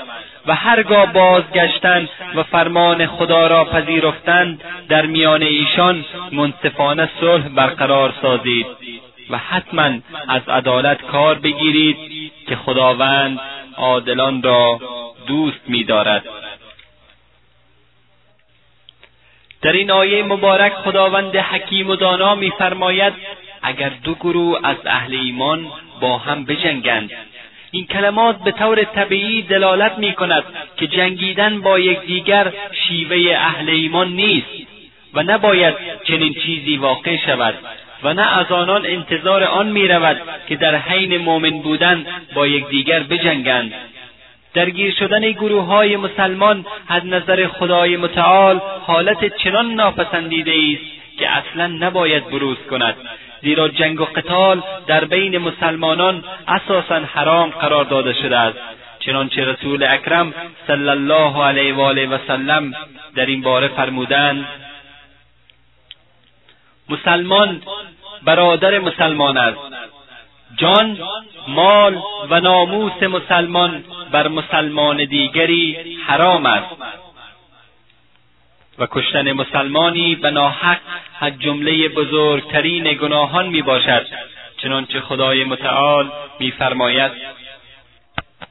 [0.47, 8.67] و هرگاه بازگشتند و فرمان خدا را پذیرفتند در میان ایشان منصفانه صلح برقرار سازید
[9.31, 9.91] و حتما
[10.29, 11.97] از عدالت کار بگیرید
[12.49, 13.41] که خداوند
[13.77, 14.81] عادلان را
[15.27, 16.25] دوست می‌دارد.
[19.63, 23.13] در این آیه مبارک خداوند حکیم و دانا می‌فرماید
[23.63, 25.67] اگر دو گروه از اهل ایمان
[26.01, 27.11] با هم بجنگند
[27.75, 30.45] این کلمات به طور طبیعی دلالت می کند
[30.77, 34.47] که جنگیدن با یکدیگر شیوه اهل ایمان نیست
[35.15, 37.55] و نباید چنین چیزی واقع شود
[38.03, 43.01] و نه از آنان انتظار آن می رود که در حین مؤمن بودن با یکدیگر
[43.01, 43.73] بجنگند.
[44.55, 51.67] درگیر شدن گروه های مسلمان از نظر خدای متعال حالت چنان ناپسندیده است که اصلا
[51.67, 52.97] نباید بروز کند.
[53.43, 58.59] زیرا جنگ و قتال در بین مسلمانان اساسا حرام قرار داده شده است.
[58.99, 60.35] چنانچه رسول اکرم
[60.67, 62.73] صلی الله علیه و آله و سلم
[63.15, 64.47] در این باره فرمودند
[66.89, 67.63] مسلمان
[68.23, 69.59] برادر مسلمان است.
[70.57, 70.99] جان
[71.49, 71.99] مال
[72.31, 76.67] و ناموس مسلمان بر مسلمان دیگری حرام است.
[78.83, 80.79] و کشتن مسلمانی به ناحق
[81.21, 84.07] از جمله بزرگترین گناهان می باشد
[84.57, 87.13] چنانچه خدای متعال میفرماید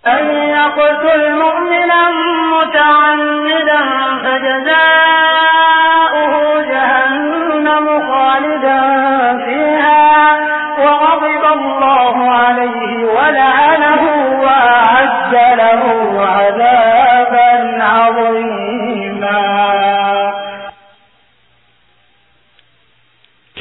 [0.05, 2.11] أن يقتل مؤمنا
[2.51, 3.81] متعمدا
[4.23, 5.90] فجزاؤه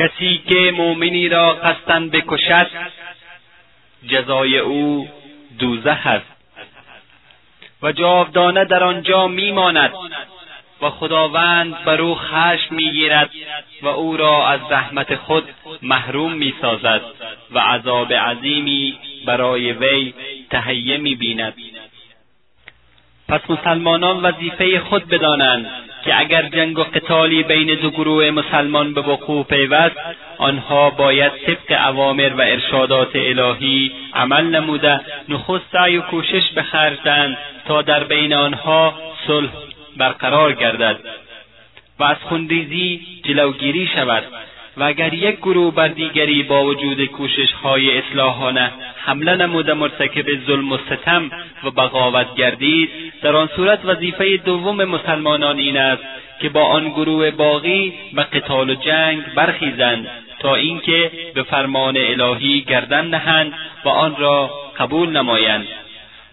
[0.01, 2.67] کسی که مؤمنی را قصدا بکشد
[4.09, 5.09] جزای او
[5.59, 6.27] دوزخ است.
[7.83, 9.93] و جاودانه در آنجا میماند
[10.83, 13.31] و خداوند بر او خشم می‌گیرد
[13.83, 15.49] و او را از رحمت خود
[15.83, 17.03] محروم می‌سازد
[17.51, 20.15] و عذاب عظیمی برای وی
[20.51, 21.55] تهیه می‌بیند.
[23.29, 29.01] پس مسلمانان وظیفه خود بدانند که اگر جنگ و قتالی بین دو گروه مسلمان به
[29.01, 29.97] وقوع پیوست
[30.39, 36.99] آنها باید طبق اوامر و ارشادات الهی عمل نموده نخست سعی و کوشش بخرج
[37.67, 38.95] تا در بین آنها
[39.27, 39.51] صلح
[39.97, 40.99] برقرار گردد
[41.99, 44.23] و از خونریزی جلوگیری شود.
[44.77, 50.73] و اگر یک گروه بر دیگری با وجود کوشش های اصلاحانه حمله نموده مرتکب ظلم
[50.73, 51.31] و ستم
[51.65, 52.91] و بغاوت گردید
[53.23, 56.03] در آن صورت وظیفه دوم مسلمانان این است
[56.41, 62.61] که با آن گروه باقی و قتال و جنگ برخیزند تا اینکه به فرمان الهی
[62.61, 63.53] گردن نهند
[63.85, 65.67] و آن را قبول نمایند.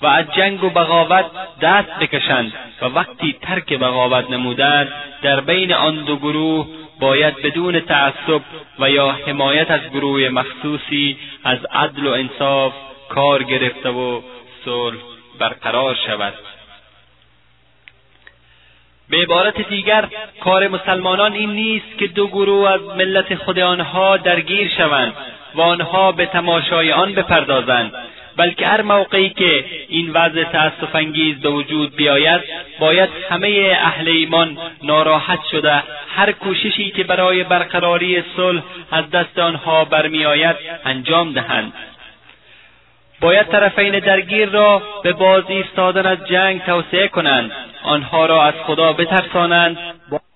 [0.01, 1.25] و از جنگ و بغاوت
[1.61, 6.67] دست بکشند و وقتی ترک بغاوت نمودند در بین آن دو گروه
[6.99, 8.41] باید بدون تعصب
[8.79, 12.73] و یا حمایت از گروه مخصوصی از عدل و انصاف
[13.09, 14.21] کار گرفته و
[14.65, 14.97] صلح
[15.39, 16.33] برقرار شود.
[19.09, 20.07] به عبارت دیگر
[20.39, 25.13] کار مسلمانان این نیست که دو گروه از ملت خود آنها درگیر شوند
[25.55, 27.93] و آنها به تماشای آن بپردازند.
[28.37, 32.41] بلکه هر موقعی که این وضع تأسف انگیز به وجود بیاید
[32.79, 35.83] باید همه اهل ایمان ناراحت شده.
[36.15, 41.73] هر کوششی که برای برقراری صلح از دست آنها برمیآید انجام دهند.
[43.21, 47.51] باید طرفین درگیر را به باز ایستادن از جنگ توسعه کنند.
[47.83, 49.77] آنها را از خدا بترسانند.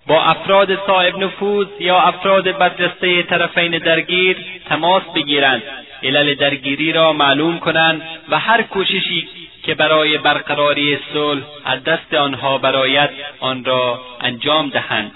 [0.08, 4.38] با افراد صاحب نفوذ یا افراد برجسته طرفین درگیر
[4.70, 5.63] تماس بگیرند.
[6.04, 9.28] علل درگیری را معلوم کنند و هر کوششی
[9.63, 15.12] که برای برقراری صلح از دست آنها برایت آن را انجام دهند.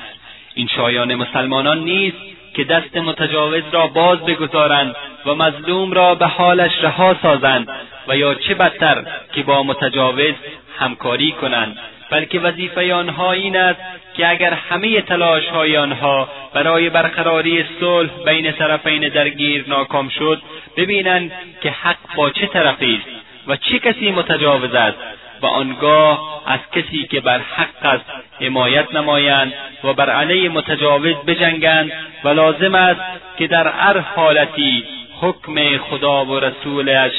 [0.54, 6.72] این شایان مسلمانان نیست که دست متجاوز را باز بگذارند و مظلوم را به حالش
[6.82, 7.68] رها سازند
[8.08, 10.34] و یا چه بدتر که با متجاوز
[10.80, 11.78] همکاری کنند.
[12.12, 13.80] بلکه وظیفه آنها این است
[14.18, 20.42] که اگر همه تلاش های آنها برای برقراری صلح بین طرفین درگیر ناکام شد
[20.78, 23.16] ببینند که حق با چه طرفی است
[23.48, 24.98] و چه کسی متجاوز است.
[25.42, 28.06] و آنگاه از کسی که بر حق است
[28.42, 31.92] حمایت نمایند و بر علیه متجاوز بجنگند
[32.24, 33.02] و لازم است
[33.38, 34.84] که در هر حالتی
[35.22, 37.12] حکم خدا و رسولش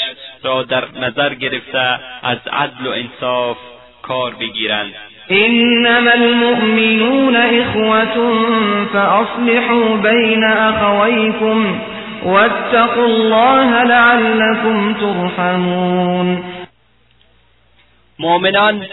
[0.43, 3.57] را در نظر گرفته از عدل و انصاف
[4.03, 4.93] کار بگیرند.
[5.31, 8.17] انما المؤمنون اخوة
[8.93, 11.81] فاصلحوا بین اخویکم
[12.25, 16.43] واتقوا الله لعلكم ترحمون.
[18.19, 18.87] مؤمنان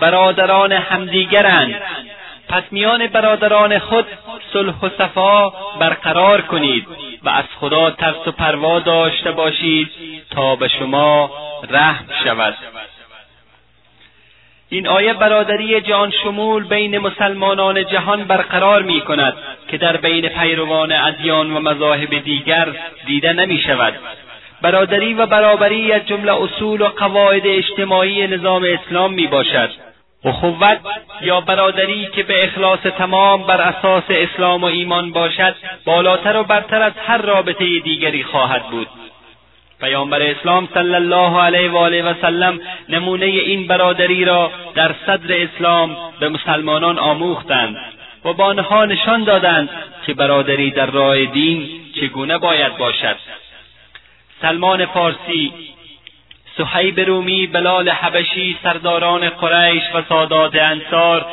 [0.00, 1.82] برادران همدیگرند.
[2.48, 4.06] پس میان برادران خود
[4.52, 6.86] صلح و صفا برقرار کنید
[7.22, 9.90] و از خدا ترس و پروا داشته باشید
[10.30, 11.30] تا به شما
[11.70, 12.56] رحم شود.
[14.68, 19.34] این آیه برادری جان شمول بین مسلمانان جهان برقرار می کند
[19.68, 22.68] که در بین پیروان ادیان و مذاهب دیگر
[23.06, 23.94] دیده نمی شود
[24.62, 29.70] برادری و برابری از جمله اصول و قواعد اجتماعی نظام اسلام می باشد
[30.24, 30.80] اخوت
[31.22, 35.54] یا برادری که به اخلاص تمام بر اساس اسلام و ایمان باشد
[35.84, 38.88] بالاتر و برتر از هر رابطه دیگری خواهد بود.
[39.80, 45.42] پیامبر اسلام صلی الله علیه و آله و سلم نمونه این برادری را در صدر
[45.42, 47.76] اسلام به مسلمانان آموختند
[48.24, 49.70] و با آنها نشان دادند
[50.06, 51.68] که برادری در راه دین
[52.00, 53.16] چگونه باید باشد.
[54.42, 55.52] سلمان فارسی
[56.58, 61.26] صحیب رومی بلال حبشی سرداران قریش و سادات انصار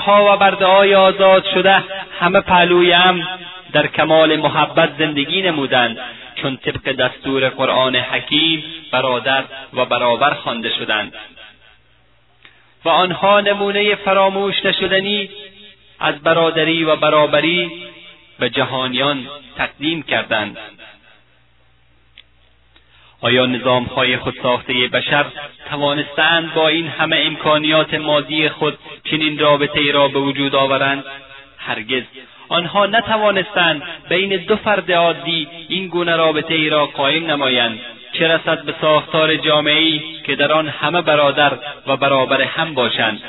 [0.00, 1.84] ها و برده های آزاد شده
[2.20, 3.28] همه پهلوی هم
[3.72, 5.98] در کمال محبت زندگی نمودند
[6.42, 11.12] چون طبق دستور قرآن حکیم برادر و برابر خوانده شدند.
[12.84, 15.30] و آنها نمونه فراموش نشدنی
[16.00, 17.70] از برادری و برابری
[18.38, 19.26] به جهانیان
[19.56, 20.58] تقدیم کردند.
[23.20, 25.26] آیا نظام های خودساخته بشر
[25.70, 31.04] توانستند با این همه امکانیات مادی خود چنین رابطه را به وجود آورند؟
[31.58, 32.02] هرگز.
[32.48, 37.80] آنها نتوانستند بین دو فرد عادی این گونه رابطه ای را قایم نمایند.
[38.12, 41.52] چه رسد به ساختار جامعهای که در آن همه برادر
[41.86, 43.22] و برابر هم باشند؟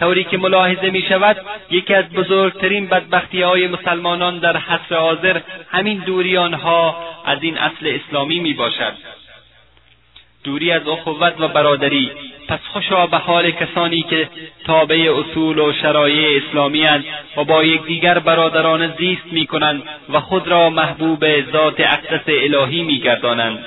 [0.00, 1.36] طوری که ملاحظه می شود
[1.70, 5.40] یکی از بزرگترین بدبختی های مسلمانان در حصر حاضر
[5.70, 8.92] همین دوری آنها از این اصل اسلامی می باشد
[10.44, 12.10] دوری از اخوت و برادری
[12.48, 14.28] پس خوشا به حال کسانی که
[14.64, 17.04] تابع اصول و شرایع اسلامی هستند
[17.36, 19.82] و با یکدیگر برادران زیست می کنند
[20.12, 23.64] و خود را محبوب ذات اقدس الهی می گردانند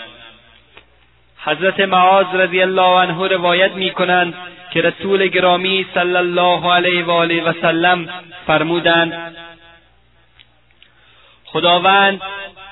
[1.46, 4.34] حضرت معاذ رضی الله عنه روایت می کنند
[4.74, 8.10] که رسول گرامی صلی الله علیه و آله و سلم
[8.48, 9.36] فرمودند
[11.46, 12.22] خداوند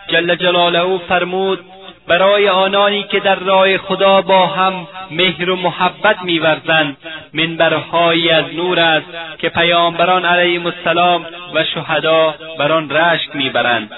[0.08, 1.60] جل جلاله فرمود
[2.08, 6.98] برای آنانی که در راه خدا با هم مهر و محبت میورزند
[7.34, 13.92] منبرهایی از نور است که پیامبران علیهم السلام و شهدا بر آن رشک می‌برند.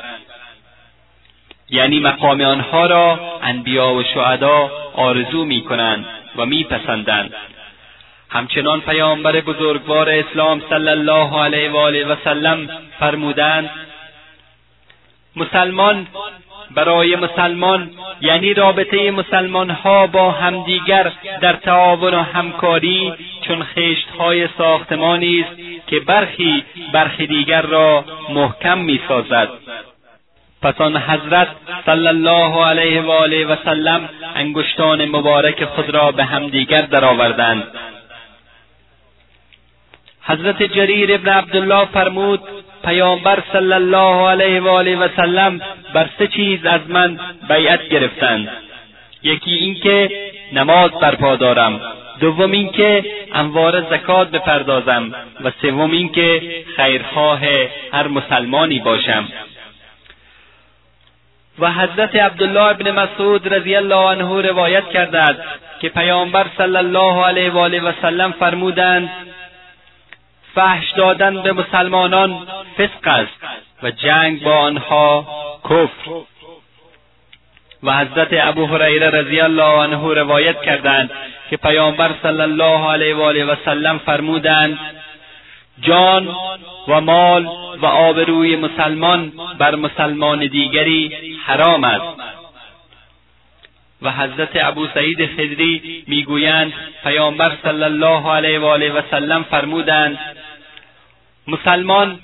[1.69, 7.33] یعنی مقام آنها را انبیا و شهدا آرزو می‌کنند و میپسندند.
[8.33, 12.69] همچنان پیامبر بزرگوار اسلام صلی الله علیه و آله و سلم
[12.99, 13.69] فرمودند
[15.35, 16.07] مسلمان
[16.75, 21.11] برای مسلمان یعنی رابطه مسلمان ها با همدیگر
[21.41, 23.13] در تعاون و همکاری
[23.47, 26.63] چون خشت های ساختمانی است که برخی
[26.93, 29.49] برخی دیگر را محکم می سازد
[30.61, 31.47] پس آن حضرت
[31.85, 37.63] صلی الله علیه و آله و سلم انگشتان مبارک خود را به همدیگر درآوردند.
[40.25, 42.39] حضرت جریر ابن عبدالله فرمود
[42.83, 45.61] پیامبر صلی الله علیه و آله و سلم
[45.93, 48.49] بر سه چیز از من بیعت گرفتند.
[49.23, 50.09] یکی اینکه
[50.53, 51.81] نماز برپا دارم
[52.19, 55.11] دوم اینکه انوار زکات بپردازم
[55.43, 56.41] و سوم اینکه
[56.75, 57.39] خیرخواه
[57.93, 59.27] هر مسلمانی باشم.
[61.59, 65.37] و حضرت عبدالله ابن مسعود رضی الله عنه روایت کردند
[65.81, 69.09] که پیامبر صلی الله علیه و آله و سلم فرمودند
[70.55, 72.47] فحش دادن به مسلمانان
[72.77, 73.43] فسق است
[73.83, 75.27] و جنگ با آنها
[75.63, 76.11] کفر.
[77.83, 81.11] و حضرت ابو هریره رضی الله عنه روایت کردند
[81.49, 84.79] که پیامبر صلی الله علیه و آله و سلم فرمودند
[85.81, 86.35] جان
[86.87, 87.45] و مال
[87.81, 91.11] و آبروی مسلمان بر مسلمان دیگری
[91.45, 92.32] حرام است.
[94.03, 96.73] و حضرت ابو سعید خدری می‌گویند
[97.03, 100.19] پیامبر صلی الله علیه و آله و سلم فرمودند
[101.47, 102.19] مسلمان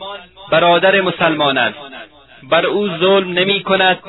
[0.51, 1.77] برادر مسلمان است.
[2.43, 3.99] بر او ظلم نمی کند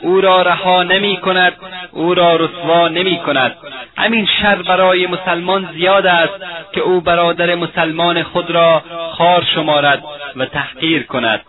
[0.00, 1.52] او را رها نمی کند
[1.92, 3.56] او را رسوا نمی کند.
[3.98, 6.34] همین شر برای مسلمان زیاد است
[6.72, 10.02] که او برادر مسلمان خود را خار شمارد
[10.36, 11.40] و تحقیر کند.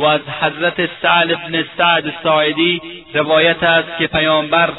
[0.00, 2.82] و از حضرت سعد بن سعد ساعدی
[3.14, 4.70] روایت است که پیامبر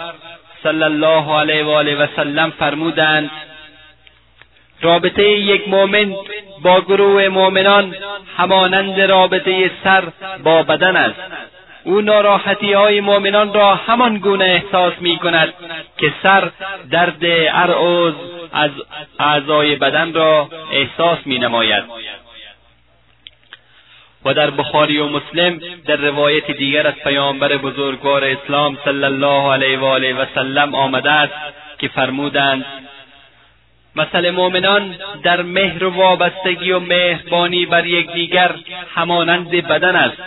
[0.64, 3.32] صلی الله علیه و آله و سلم فرمودند
[4.82, 6.16] رابطه یک مؤمن
[6.64, 7.96] با گروه مؤمنان
[8.38, 10.04] همانند رابطه سر
[10.44, 11.20] با بدن است.
[11.84, 15.54] او ناراحتی های مؤمنان را همان گونه احساس می کند
[15.98, 16.52] که سر
[16.92, 17.72] درد هر
[18.54, 18.72] از
[19.20, 21.84] اعضای بدن را احساس می نماید
[24.26, 29.80] و در بخاری و مسلم در روایت دیگر از پیامبر بزرگوار اسلام صلی الله علیه
[29.80, 31.34] و آله و سلم آمده است
[31.80, 32.66] که فرمودند
[33.96, 38.56] مثل مؤمنان در مهر و وابستگی و مهربانی بر یکدیگر
[38.96, 40.18] همانند بدن است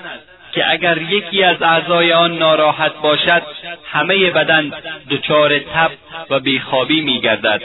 [0.52, 3.42] که اگر یکی از اعضای آن ناراحت باشد
[3.84, 4.72] همه بدن
[5.10, 5.90] دچار تب
[6.30, 7.62] و بیخوابی میگردد.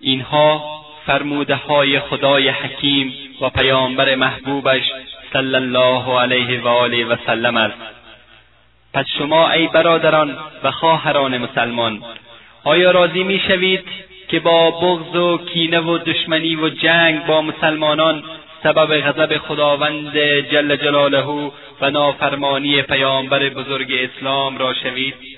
[0.00, 4.82] اینها فرموده های خدای حکیم و پیامبر محبوبش
[5.32, 7.78] صلی الله علیه و آله و سلم است.
[8.94, 12.02] پس شما ای برادران و خواهران مسلمان
[12.64, 13.84] آیا راضی می‌شوید
[14.28, 18.22] که با بغض و کینه و دشمنی و جنگ با مسلمانان
[18.62, 20.18] سبب غضب خداوند
[20.50, 21.50] جل جلاله
[21.80, 25.35] و نافرمانی پیامبر بزرگ اسلام را شوید؟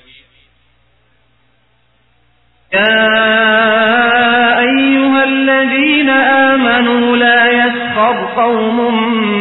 [2.74, 8.76] يا أيها الذين آمنوا لا يسخر قوم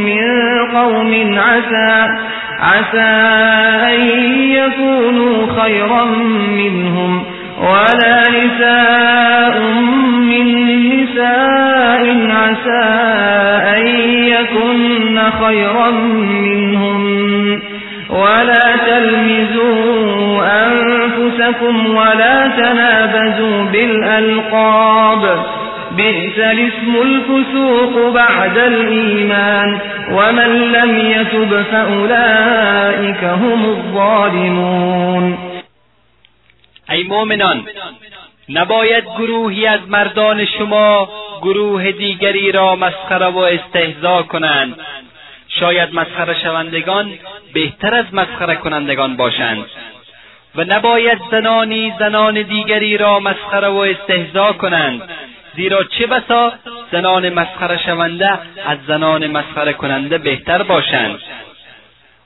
[0.05, 0.21] من
[0.75, 2.07] قوم عسى
[2.59, 3.15] عسى
[3.93, 3.99] أن
[4.51, 6.05] يكونوا خيرا
[6.57, 7.23] منهم
[7.61, 9.59] ولا نساء
[10.31, 10.47] من
[10.89, 12.85] نساء عسى
[13.77, 13.87] أن
[14.27, 15.91] يكن خيرا
[16.41, 17.61] منهم
[18.09, 19.96] ولا تلمزوا
[21.47, 25.45] أنفسكم ولا تنابزوا بالألقاب
[25.91, 29.79] بئس الاسم الفسوق بعد الإيمان
[30.11, 35.37] ومن لم يتب فأولئك هم الظالمون
[36.89, 37.63] ای مؤمنان
[38.49, 41.09] نباید گروهی از مردان شما
[41.41, 44.75] گروه دیگری را مسخره و استهزا کنند.
[45.59, 47.11] شاید مسخره شوندگان
[47.53, 49.65] بهتر از مسخره کنندگان باشند.
[50.57, 55.01] و نباید زنانی زنان دیگری را مسخره و استهزا کنند.
[55.55, 56.53] زیرا چه بسا
[56.91, 61.19] زنان مسخره شونده از زنان مسخره کننده بهتر باشند.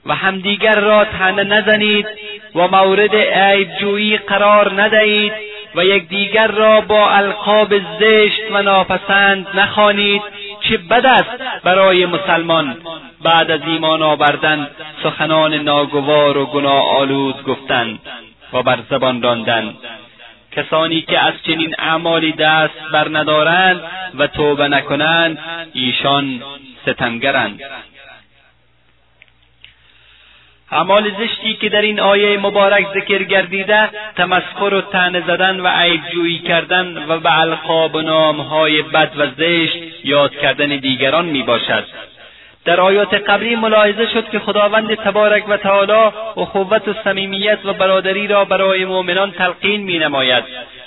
[0.05, 2.07] و همدیگر را تنه نزنید
[2.55, 5.33] و مورد عیبجویی قرار ندهید
[5.75, 10.21] و یکدیگر را با القاب زشت و ناپسند نخوانید.
[10.71, 11.29] چه بد است
[11.63, 12.77] برای مسلمان.
[13.23, 14.69] بعد از ایمان آوردن
[15.03, 17.99] سخنان ناگوار و گناه آلود گفتن
[18.53, 19.73] و بر زبان راندن.
[20.51, 23.81] کسانی که از چنین اعمالی دست بر ندارند
[24.17, 25.39] و توبه نکنند
[25.73, 26.41] ایشان
[26.85, 27.61] ستمگرند.
[30.71, 36.39] اعمال زشتی که در این آیه مبارک ذکر گردیده تمسخر و تنه زدن و عیبجویی
[36.39, 41.85] کردن و به القاب و نامهای بد و زشت یاد کردن دیگران می باشد
[42.65, 48.27] در آیات قبلی ملاحظه شد که خداوند تبارک و تعالی اخوت و صمیمیت و برادری
[48.27, 50.43] را برای مؤمنان تلقین می نماید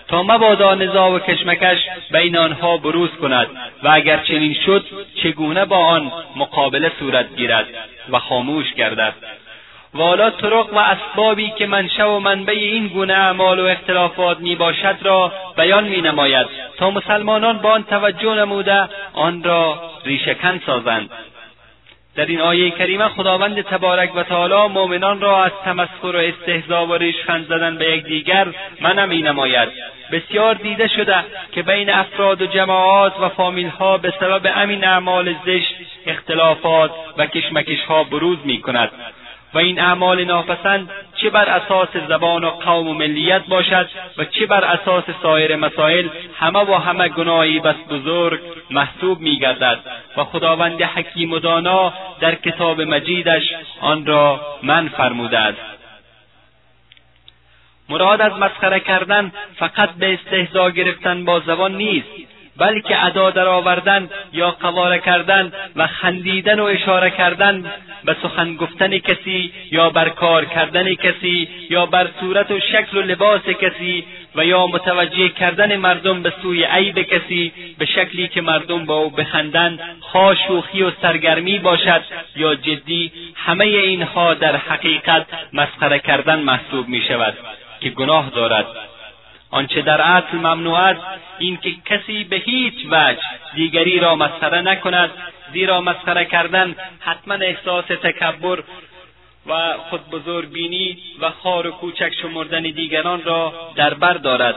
[0.09, 1.79] تا مبادا نزاع و کشمکش
[2.11, 3.47] بین آنها بروز کند
[3.83, 4.85] و اگر چنین شد
[5.23, 7.67] چگونه با آن مقابله صورت گیرد
[8.11, 9.15] و خاموش گردد؟
[9.95, 14.57] و حالا طرق و اسبابی که منشأ و منبع این گونه اعمال و اختلافات می
[14.57, 16.47] باشد را بیان می نماید
[16.79, 21.11] تا مسلمانان با آن توجه نموده آن را ریشهکن سازند.
[22.17, 26.95] در این آیه کریمه خداوند تبارک و تعالی مؤمنان را از تمسخر و استهزا و
[26.95, 28.47] ریشخند زدن به یکدیگر
[28.81, 29.69] منع می نماید
[30.13, 31.17] بسیار دیده شده
[31.53, 35.75] که بین افراد و جماعات و فامیلها به سبب امین اعمال زشت
[36.07, 38.91] اختلافات و کشمکشها بروز می کند
[39.55, 43.89] و این اعمال ناپسند چه بر اساس زبان و قوم و ملیت باشد
[44.19, 48.41] و چه بر اساس سایر مسائل همه و همه گناهی بس بزرگ
[48.71, 49.79] محسوب میگردد
[50.17, 53.43] و خداوند حکیم و دانا در کتاب مجیدش
[53.81, 55.75] آن را من فرموده است
[57.89, 62.09] مراد از مسخره کردن فقط به استهزا گرفتن با زبان نیست.
[62.59, 67.73] بلکه ادا درآوردن یا قواره کردن و خندیدن و اشاره کردن
[68.05, 73.03] به سخن گفتن کسی یا بر کار کردن کسی یا بر صورت و شکل و
[73.03, 78.87] لباس کسی و یا متوجه کردن مردم به سوی عیب کسی به شکلی که مردم
[78.87, 82.03] با او بخندند خواه شوخی و سرگرمی باشد
[82.37, 87.35] یا جدی همه اینها در حقیقت مسخره کردن محسوب می شود
[87.81, 88.67] که گناه دارد.
[89.55, 91.01] آنچه در اصل ممنوع است
[91.39, 93.21] این که کسی به هیچ وجه
[93.55, 95.11] دیگری را مسخره نکند
[95.53, 98.63] زیرا مسخره کردن حتما احساس تکبر
[99.47, 104.57] و خود بینی و خار و کوچک شمردن دیگران را در بر دارد.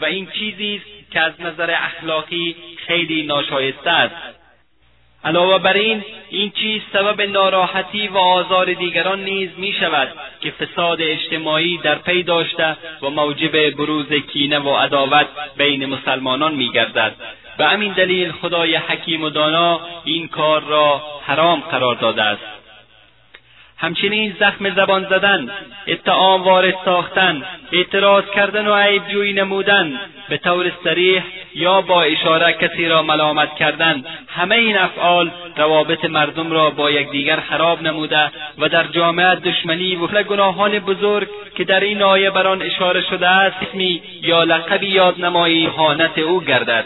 [0.00, 4.14] و این چیزی است که از نظر اخلاقی خیلی ناشایسته است.
[5.26, 10.08] علاوه بر این این چیز سبب ناراحتی و آزار دیگران نیز می شود
[10.40, 16.72] که فساد اجتماعی در پی داشته و موجب بروز کینه و عداوت بین مسلمانان می
[16.72, 17.14] گردد
[17.58, 22.42] به همین دلیل خدای حکیم و دانا این کار را حرام قرار داده است.
[23.78, 25.50] همچنین زخم زبان زدن
[25.86, 31.22] اتهام وارد ساختن اعتراض کردن و عیبجویی نمودن به طور سریح
[31.54, 34.04] یا با اشاره کسی را ملامت کردن.
[34.28, 40.22] همه این افعال روابط مردم را با یکدیگر خراب نموده و در جامعه دشمنی و
[40.22, 45.66] گناهان بزرگ که در این آیه بر آن اشاره شده است اسمی یا لقبی یادنمایی
[45.66, 46.84] حانت او گردد.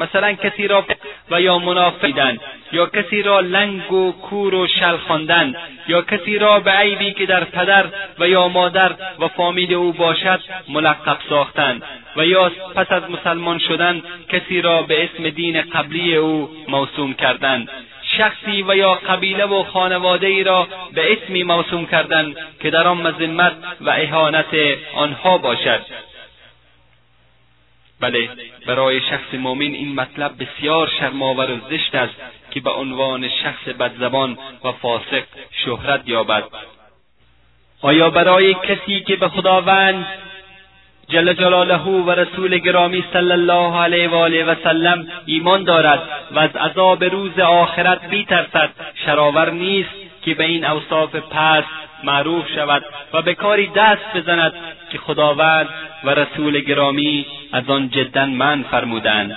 [0.00, 0.84] مثلا کسی را
[1.30, 2.36] و یا منافق
[2.72, 5.54] یا کسی را لنگ و کور و شل خواندن
[5.88, 7.84] یا کسی را به عیبی که در پدر
[8.18, 11.82] و یا مادر و فامیل او باشد ملقب ساختن
[12.16, 17.68] و یا پس از مسلمان شدن کسی را به اسم دین قبلی او موسوم کردن.
[18.18, 22.96] شخصی و یا قبیله و خانواده ای را به اسمی موسوم کردن که در آن
[22.96, 24.54] مذمت و اهانت
[24.94, 25.80] آنها باشد.
[28.00, 28.28] بله
[28.66, 32.14] برای شخص مؤمن این مطلب بسیار شرمآور و زشت است
[32.50, 35.24] که به عنوان شخص بدزبان و فاسق
[35.64, 36.44] شهرت یابد.
[37.82, 40.06] آیا برای کسی که به خداوند
[41.08, 46.38] جل جلاله و رسول گرامی صلی الله علیه و آله و سلم ایمان دارد و
[46.38, 48.70] از عذاب روز آخرت میترسد
[49.06, 50.09] شراور نیست.
[50.22, 51.68] که به این اوصاف پست
[52.04, 54.52] معروف شود و به کاری دست بزند
[54.92, 55.68] که خداوند
[56.04, 59.36] و رسول گرامی از آن جدا من فرمودند.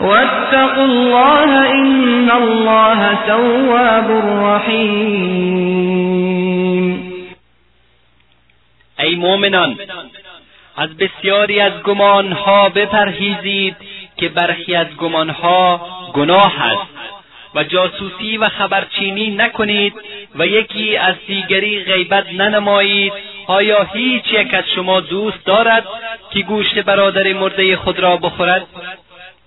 [0.00, 4.10] واتقوا الله إن الله تواب
[4.44, 5.86] رحيم.
[8.98, 9.76] ای مؤمنان
[10.76, 13.76] از بسیاری از گمانها بپرهیزید
[14.16, 16.86] که برخی از گمانها گناه است
[17.54, 19.94] و جاسوسی و خبرچینی نکنید
[20.34, 23.12] و یکی از دیگری غیبت ننمایید.
[23.46, 25.84] آیا هیچ یک از شما دوست دارد
[26.30, 28.66] که گوشت برادر مرده خود را بخورد؟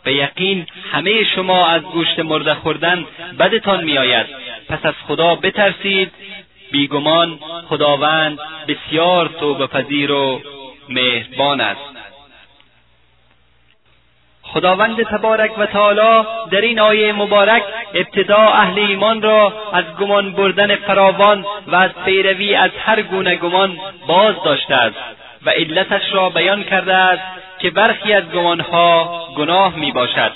[0.04, 3.06] به یقین همه شما از گوشت مرده خوردن
[3.40, 4.26] بدتان میآید.
[4.70, 6.12] پس از خدا بترسید.
[6.72, 7.40] بیگمان
[7.70, 10.42] خداوند بسیار توبه پذیر و
[10.90, 11.82] مهربان است.
[14.54, 20.76] خداوند تبارک و تعالی در این آیه مبارک ابتدا اهل ایمان را از گمان بردن
[20.76, 23.78] فراوان و از پیروی از هر گونه گمان
[24.08, 24.98] باز داشته است.
[25.46, 27.24] و علتش را بیان کرده است
[27.60, 30.32] که برخی از گمانها گناه می باشد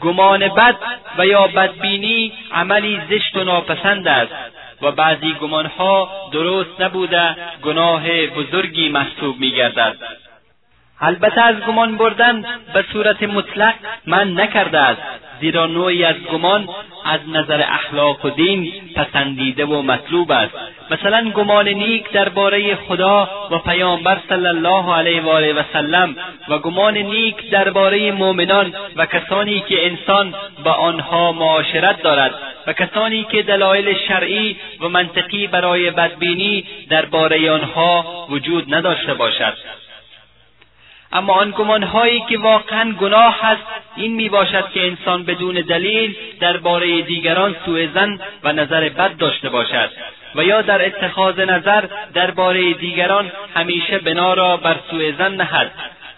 [0.00, 0.76] گمان بد
[1.18, 4.32] و یا بدبینی عملی زشت و ناپسند است
[4.82, 9.96] و بعضی گمانها درست نبوده گناه بزرگی محسوب می گردد
[11.00, 12.44] البته از گمان بردن
[12.74, 13.74] به صورت مطلق
[14.06, 15.02] من نکرده است
[15.40, 16.68] زیرا نوعی از گمان
[17.04, 20.54] از نظر اخلاق و دین پسندیده و مطلوب است.
[20.90, 26.16] مثلا گمان نیک درباره خدا و پیامبر صلی الله علیه و آله و سلم
[26.48, 30.34] و گمان نیک درباره مؤمنان و کسانی که انسان
[30.64, 32.34] با آنها معاشرت دارد
[32.66, 39.85] و کسانی که دلایل شرعی و منطقی برای بدبینی درباره آنها وجود نداشته باشد.
[41.16, 43.62] اما آن گمانهایی که واقعا گناه است
[43.96, 49.48] این می باشد که انسان بدون دلیل درباره دیگران سوء زن و نظر بد داشته
[49.48, 49.90] باشد
[50.34, 55.70] و یا در اتخاذ نظر درباره دیگران همیشه بنا را بر سوء زن نهد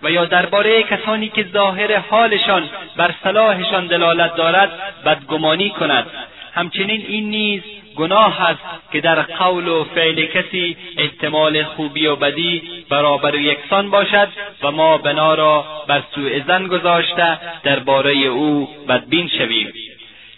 [0.03, 2.63] و یا درباره کسانی که ظاهر حالشان
[2.97, 4.71] بر صلاحشان دلالت دارد
[5.05, 6.07] بدگمانی کند.
[6.55, 7.63] همچنین این نیز
[7.99, 13.91] گناه است که در قول و فعل کسی احتمال خوبی و بدی برابر و یکسان
[13.91, 14.29] باشد
[14.63, 19.73] و ما بنا را بر سوء زن گذاشته درباره او بدبین شویم.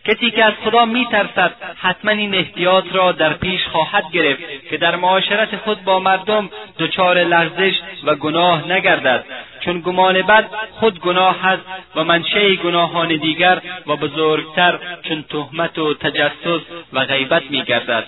[0.04, 4.96] کسی که از خدا میترسد حتما این احتیاط را در پیش خواهد گرفت که در
[4.96, 7.74] معاشرت خود با مردم دچار لرزش
[8.04, 9.24] و گناه نگردد.
[9.60, 11.62] چون گمان بد خود گناه است
[11.96, 16.60] و منشأ گناهان دیگر و بزرگتر چون تهمت و تجسس
[16.92, 18.06] و غیبت میگردد.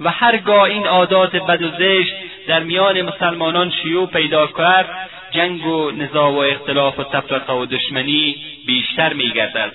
[0.00, 2.14] و هرگاه این عادات بد و زشت
[2.46, 8.36] در میان مسلمانان شیوع پیدا کرد جنگ و نزاع و اختلاف و تفرقه و دشمنی
[8.66, 9.72] بیشتر میگردد.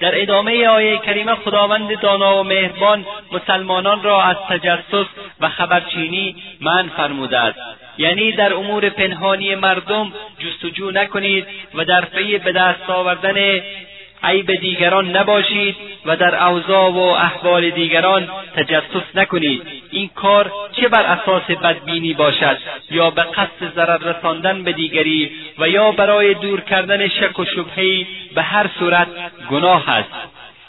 [0.00, 5.06] در ادامه آیه کریمه خداوند دانا و مهربان مسلمانان را از تجسس
[5.40, 7.58] و خبرچینی من فرموده است.
[7.98, 13.60] یعنی در امور پنهانی مردم جستجو نکنید و در پی به دست آوردن
[14.22, 19.62] عیب دیگران نباشید و در اوضاع و احوال دیگران تجسس نکنید.
[19.90, 22.58] این کار چه بر اساس بدبینی باشد؟
[22.90, 28.06] یا به قصد ضرر رساندن به دیگری و یا برای دور کردن شک و شبههای
[28.34, 29.08] به هر صورت
[29.50, 30.10] گناه است.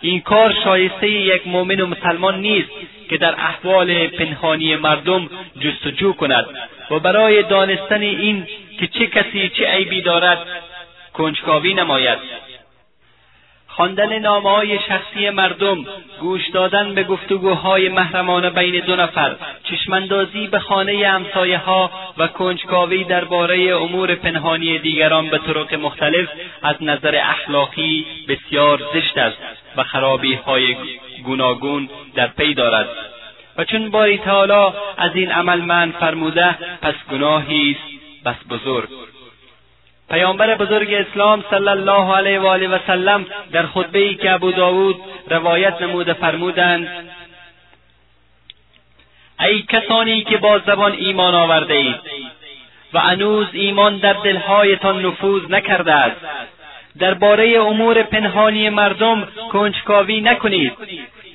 [0.01, 2.69] این کار شایسته یک مؤمن و مسلمان نیست
[3.09, 5.29] که در احوال پنهانی مردم
[5.59, 6.45] جستجو کند.
[6.91, 8.47] و برای دانستن این
[8.79, 10.47] که چه کسی چه عیبی دارد
[11.13, 12.19] کنجکاوی نماید.
[13.79, 15.85] خواندن نامه های شخصی مردم
[16.19, 23.03] گوش دادن به گفتگوهای محرمانه بین دو نفر چشماندازی به خانه همسایه ها و کنجکاوی
[23.03, 26.29] درباره امور پنهانی دیگران به طرق مختلف
[26.63, 29.37] از نظر اخلاقی بسیار زشت است
[29.77, 30.75] و خرابی های
[31.23, 32.89] گوناگون در پی دارد.
[33.57, 38.89] و چون باری تعالی از این عمل من فرموده پس گناهی است بس بزرگ.
[40.09, 44.51] پیامبر بزرگ اسلام صلی الله علیه و آله و سلم در خطبه ای که ابو
[44.51, 44.95] داود
[45.29, 47.09] روایت نموده فرمودند
[49.39, 51.95] ای کسانی که با زبان ایمان آورده اید
[52.93, 56.21] و هنوز ایمان در دلهایتان نفوذ نکرده است
[56.99, 60.73] درباره امور پنهانی مردم کنجکاوی نکنید.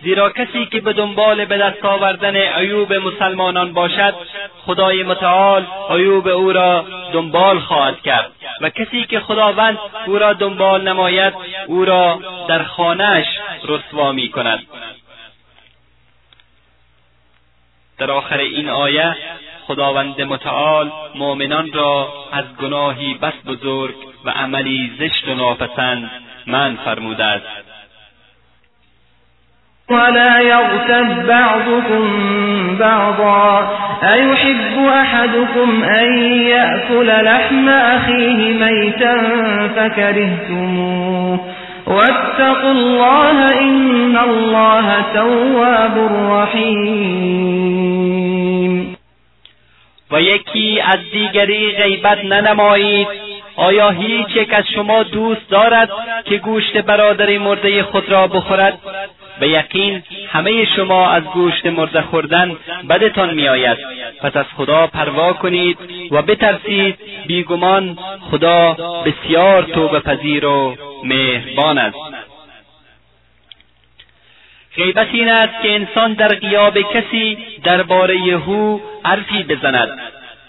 [0.05, 4.14] زیرا کسی که به دنبال به دست آوردن عیوب مسلمانان باشد
[4.66, 8.32] خدای متعال عیوب او را دنبال خواهد کرد.
[8.61, 11.34] و کسی که خداوند او را دنبال نماید
[11.66, 13.26] او را در خانهاش
[13.64, 14.66] رسوا می کند.
[17.98, 19.16] در آخر این آیه
[19.66, 23.94] خداوند متعال مؤمنان را از گناهی بس بزرگ
[24.24, 26.11] و عملی زشت و ناپسند
[26.46, 27.73] من فرموده است.
[29.91, 32.05] ولا يغتب بعضكم
[32.78, 33.68] بعضا.
[34.14, 39.16] أيحب أحدكم أن يأكل لحم أخيه ميتا
[39.76, 41.55] فكرهتموه.
[41.87, 45.99] واتقوا الله إن الله تواب
[46.32, 47.35] رحیم
[50.11, 52.18] و یکی از دیگری غیبت
[53.57, 55.91] آیا هیچ یک از شما دوست دارد
[56.24, 58.78] که گوشت برادر مرده خود را بخورد؟
[59.41, 62.57] به یقین همه شما از گوشت مرده خوردن
[62.91, 63.78] بدتان میآید.
[64.20, 65.78] پس از خدا پروا کنید
[66.11, 67.99] و بترسید بیگمان
[68.30, 68.72] خدا
[69.05, 71.97] بسیار توبه پذیر و مهربان است.
[74.76, 79.89] غیبت این است که انسان در قیاب کسی درباره او حرفی بزند.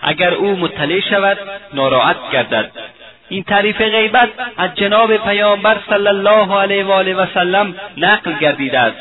[0.01, 1.37] اگر او مطلع شود
[1.73, 2.71] ناراحت گردد.
[3.29, 8.79] این تعریف غیبت از جناب پیامبر صلی الله علیه و آله و سلم نقل گردیده
[8.79, 8.97] است.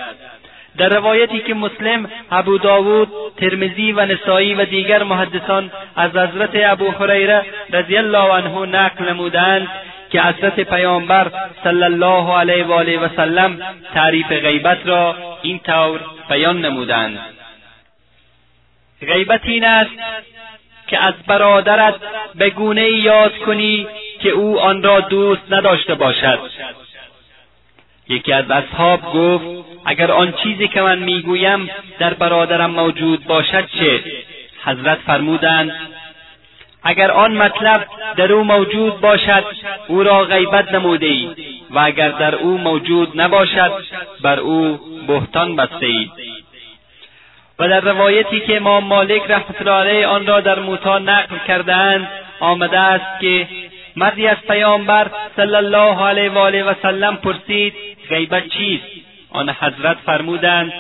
[0.79, 6.91] در روایتی که مسلم ابو داود ترمزی و نسایی و دیگر محدثان از حضرت ابو
[6.91, 9.69] هریره رضی الله عنه نقل نمودند
[10.11, 11.31] که حضرت پیامبر
[11.65, 13.59] صلی الله علیه و آله و سلم
[13.95, 16.01] تعریف غیبت را این طور
[16.31, 17.19] بیان نمودند.
[19.01, 19.91] غیبت این است
[20.87, 21.95] که از برادرت
[22.35, 23.87] به گونه یاد کنی
[24.25, 26.39] که او آن را دوست نداشته باشد.
[28.09, 29.45] یکی از اصحاب گفت
[29.85, 34.01] اگر آن چیزی که من می‌گویم در برادرم موجود باشد چه؟
[34.65, 35.73] حضرت فرمودند
[36.83, 39.45] اگر آن مطلب در او موجود باشد
[39.89, 41.29] او را غیبت نموده ای
[41.71, 43.73] و اگر در او موجود نباشد
[44.23, 46.11] بر او بهتان بسته ای
[47.59, 52.09] و در روایتی که امام مالک رحمت الله آن را در موتا نقل کردهاند
[52.41, 53.49] آمده است که
[53.97, 57.75] مردی از پیامبر صلی الله علیه و آله و سلم پرسید
[58.09, 58.85] غیبت چیست؟
[59.31, 60.73] آن حضرت فرمودند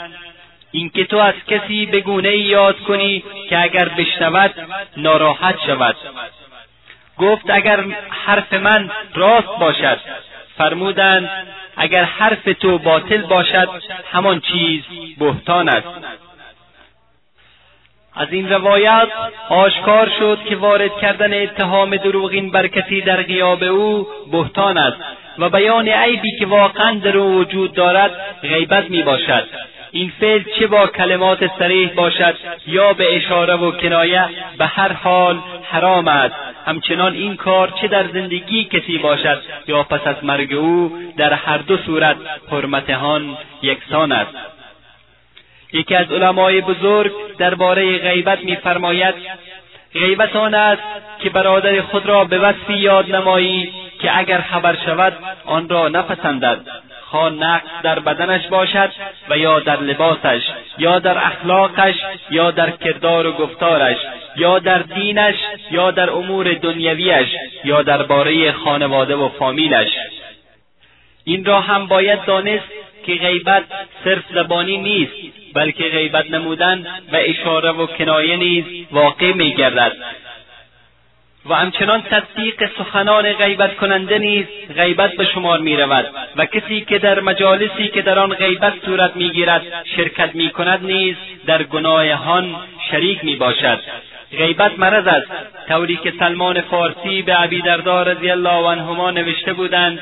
[0.70, 4.54] اینکه تو از کسی به گونه یاد کنی که اگر بشنود
[4.96, 5.96] ناراحت شود.
[7.18, 9.98] گفت اگر حرف من راست باشد.
[10.58, 11.30] فرمودند
[11.76, 13.68] اگر حرف تو باطل باشد
[14.12, 14.82] همان چیز
[15.18, 15.88] بهتان است.
[18.16, 19.08] از این روایت
[19.48, 24.96] آشکار شد که وارد کردن اتهام دروغین بر کسی در غیاب او بهتان است
[25.38, 28.10] و بیان عیبی که واقعا در او وجود دارد
[28.42, 29.48] غیبت می باشد
[29.94, 32.36] این فعل چه با کلمات سریح باشد
[32.66, 36.34] یا به اشاره و کنایه به هر حال حرام است.
[36.66, 41.58] همچنان این کار چه در زندگی کسی باشد یا پس از مرگ او در هر
[41.58, 42.16] دو صورت
[42.50, 44.34] حرمت آن یکسان است.
[45.74, 49.14] یکی از علمای بزرگ درباره غیبت میفرماید
[49.94, 50.82] غیبت آن است
[51.18, 55.12] که برادر خود را به وصفی یاد نمایی که اگر خبر شود
[55.44, 56.60] آن را نپسندد.
[57.10, 58.90] خواه نقص در بدنش باشد
[59.30, 60.42] و یا در لباسش
[60.78, 61.94] یا در اخلاقش
[62.30, 63.96] یا در کردار و گفتارش
[64.36, 65.34] یا در دینش
[65.70, 67.28] یا در امور دنیویش
[67.64, 69.88] یا درباره خانواده و فامیلش.
[71.24, 72.64] این را هم باید دانست
[73.06, 73.64] که غیبت
[74.04, 75.12] صرف زبانی نیست
[75.54, 79.92] بلکه غیبت نمودن و اشاره و کنایه نیز واقع میگردد.
[81.48, 84.46] و همچنان تصدیق سخنان غیبت کننده نیز
[84.76, 89.16] غیبت به شمار می رود و کسی که در مجالسی که در آن غیبت صورت
[89.16, 89.62] می‌گیرد
[89.96, 92.56] شرکت می کند نیز در گناهان
[92.90, 93.80] شریک می باشد
[94.38, 95.30] غیبت مرض است.
[95.68, 100.00] طوری که سلمان فارسی به ابیدردار رضی الله عنهما نوشته بودند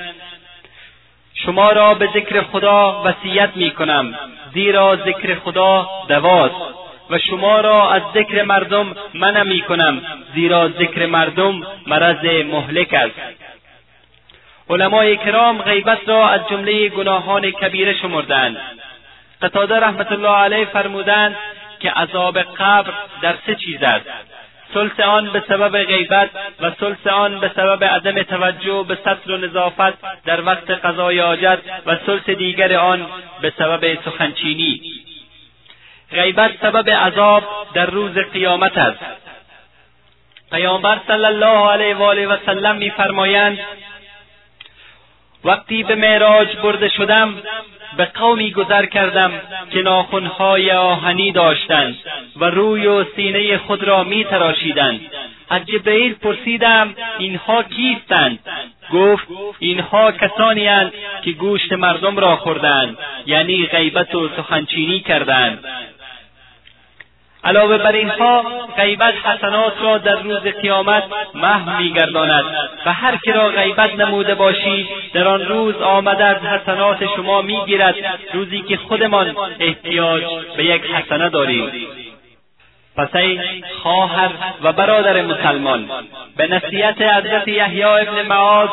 [1.44, 4.14] شما را به ذکر خدا وصیت می کنم
[4.54, 6.54] زیرا ذکر خدا دواست.
[7.10, 10.02] و شما را از ذکر مردم منع می کنم
[10.34, 13.20] زیرا ذکر مردم مرض مهلک است.
[14.70, 18.56] علمای کرام غیبت را از جمله گناهان کبیره شمردند.
[19.42, 21.36] قتاده رحمت الله علیه فرمودند
[21.80, 24.06] که عذاب قبر در سه چیز است.
[24.74, 29.36] سلس آن به سبب غیبت و سلس آن به سبب عدم توجه به سطر و
[29.36, 33.06] نظافت در وقت قضای حاجت و سلس دیگر آن
[33.40, 34.80] به سبب سخنچینی.
[36.12, 37.42] غیبت سبب عذاب
[37.74, 38.98] در روز قیامت است.
[40.52, 43.58] پیامبر صلی الله علیه و آله و سلم میفرمایند
[45.44, 47.42] وقتی به معراج برده شدم
[47.96, 49.32] به قومی گذر کردم
[49.70, 51.96] که ناخونهای آهنی داشتند
[52.36, 55.00] و روی و سینه خود را می تراشیدند
[55.50, 58.38] از جبرئیل پرسیدم اینها کیستند؟
[58.92, 59.26] گفت
[59.58, 60.92] اینها کسانی هستند
[61.24, 65.64] که گوشت مردم را خوردند یعنی غیبت و سخنچینی کردند.
[67.44, 68.44] علاوه بر اینها
[68.76, 71.02] غیبت حسنات را در روز قیامت
[71.34, 72.44] محو میگرداند.
[72.86, 77.94] و هر که را غیبت نموده باشی در آن روز آمده از حسنات شما می‌گیرد.
[78.32, 80.22] روزی که خودمان احتیاج
[80.56, 81.70] به یک حسنه داریم
[82.96, 83.40] پس ای
[83.82, 84.30] خواهر
[84.62, 85.90] و برادر مسلمان
[86.36, 88.68] به نصیحت حضرت یحیی ابن معاذ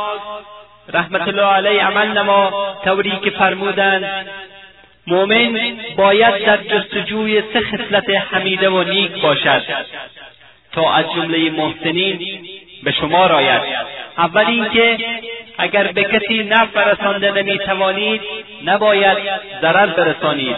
[0.94, 4.30] رحمت الله علیه عمل نما طوری که فرمودند
[5.10, 5.60] مؤمن
[5.98, 9.62] باید در جستجوی سه خصلت حمیده و نیک باشد.
[10.72, 12.20] تا از جمله محسنین
[12.84, 13.62] به شما راید
[14.18, 14.98] اول اینکه
[15.58, 18.22] اگر به کسی نفع رسانده نمی‌توانید
[18.66, 19.18] نباید
[19.62, 20.58] ضرر برسانید.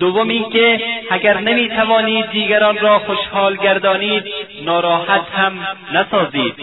[0.00, 4.24] دوم اینکه اگر نمی‌توانید دیگران را خوشحال گردانید
[4.64, 6.54] ناراحت هم نسازید.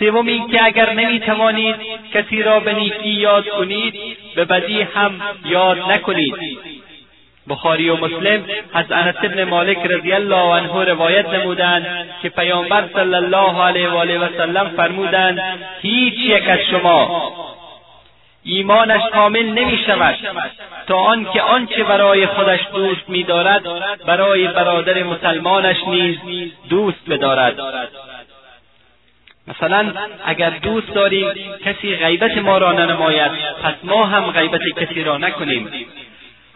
[0.00, 1.76] سوم اینکه اگر نمی‌توانید
[2.14, 3.94] کسی را به نیکی یاد کنید
[4.36, 6.34] به بدی هم یاد نکنید.
[7.48, 8.44] بخاری و مسلم
[8.74, 13.96] از انس بن مالک رضی الله عنه روایت نمودند که پیامبر صلی الله علیه و
[13.96, 15.40] آله و سلم فرمودند
[15.82, 17.32] هیچ یک از شما
[18.44, 20.14] ایمانش کامل نمی شود
[20.86, 23.62] تا آنکه آنچه برای خودش دوست میدارد
[24.06, 26.16] برای برادر مسلمانش نیز
[26.68, 27.60] دوست بدارد.
[29.50, 29.92] مثلا
[30.24, 31.26] اگر دوست داریم
[31.64, 33.32] کسی غیبت ما را ننماید
[33.62, 35.68] پس ما هم غیبت کسی را نکنیم.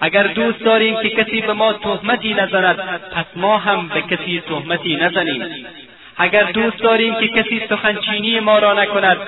[0.01, 2.79] اگر دوست داریم که کسی به ما تهمتی نزند
[3.15, 5.67] پس ما هم به کسی تهمتی نزنیم.
[6.17, 9.19] اگر دوست داریم که کسی سخنچینی ما را نکند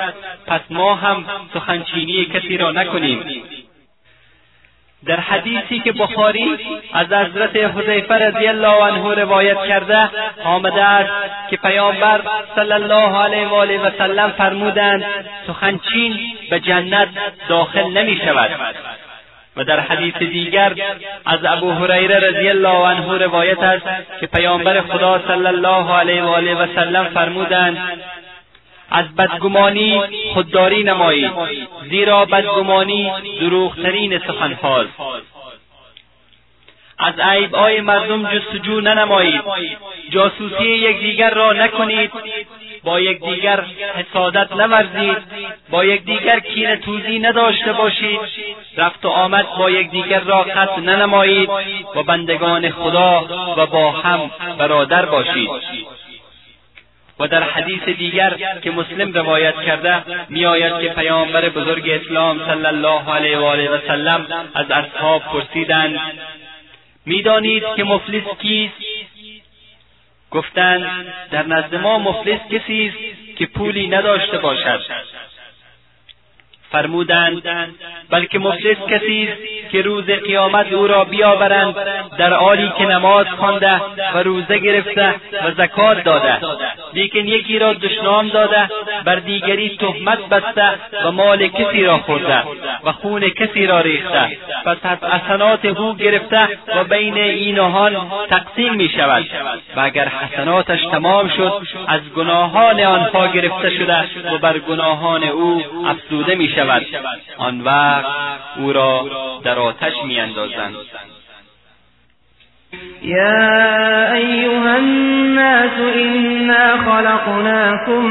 [0.47, 3.25] پس ما هم سخنچینی کسی را نکنیم.
[5.05, 6.59] در حدیثی که بخاری
[6.93, 10.11] از حضرت حذیفه رضی الله عنه روایت کرده
[10.45, 11.13] آمده است
[11.51, 12.21] که پیامبر
[12.55, 15.05] صلی الله علیه و آله و سلم فرمودند
[15.47, 16.19] سخنچین
[16.51, 17.09] به جنت
[17.49, 18.51] داخل نمی شود
[19.57, 20.73] و در حدیث دیگر
[21.27, 23.87] از ابو هریره رضی الله عنه روایت است
[24.21, 27.79] که پیامبر خدا صلی الله علیه و آله و سلم فرمودند
[28.91, 30.01] از بدگمانی
[30.35, 31.33] خودداری نمایید
[31.91, 34.93] زیرا بدگمانی دروغترین سخنهاست.
[36.99, 39.43] از عیبهای مردم جستجو ننمایید
[40.11, 42.11] جاسوسی یکدیگر را نکنید
[42.85, 43.65] با یکدیگر
[43.97, 45.17] حسادت نورزید
[45.71, 48.21] با یکدیگر کینه توزی نداشته باشید
[48.77, 51.51] رفت و آمد با یکدیگر را قطع ننمایید
[51.95, 53.25] و بندگان خدا
[53.57, 55.51] و با هم برادر باشید.
[57.21, 63.11] و در حدیث دیگر که مسلم روایت کرده میآید که پیامبر بزرگ اسلام صلی الله
[63.15, 66.01] علیه و آله و سلم از اصحاب پرسیدند
[67.07, 68.75] می‌دانید که مفلس کیست؟
[70.31, 74.81] گفتند در نزد ما مفلس کسی است که پولی نداشته باشد.
[76.71, 77.43] فرمودند
[78.11, 81.75] بلکه مفلس کسی است که روز قیامت او را بیاورند
[82.19, 83.81] در حالی که نماز خوانده
[84.15, 85.15] و روزه گرفته
[85.45, 86.39] و زکات داده
[86.95, 88.69] لیکن یکی را دشنام داده
[89.05, 90.69] بر دیگری تهمت بسته
[91.05, 92.43] و مال کسی را خورده
[92.85, 94.39] و خون کسی را ریخته.
[94.65, 97.59] پس از حسنات او گرفته و بین این
[98.31, 99.25] تقسیم می شود.
[99.77, 101.53] و اگر حسناتش تمام شد
[101.87, 103.97] از گناهان آنها گرفته شده
[104.33, 106.49] و بر گناهان او افزوده می
[107.39, 108.05] آن وقت
[108.59, 109.05] أو را
[109.45, 110.77] در آتش میاندازند.
[113.03, 118.05] يا أيها الناس إنا خلقناكم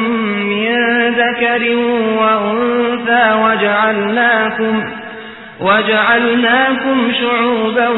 [0.50, 0.76] من
[1.14, 1.76] ذكر
[2.18, 4.84] وأنثى وجعلناكم
[5.62, 7.90] وجعلناكم شعوبا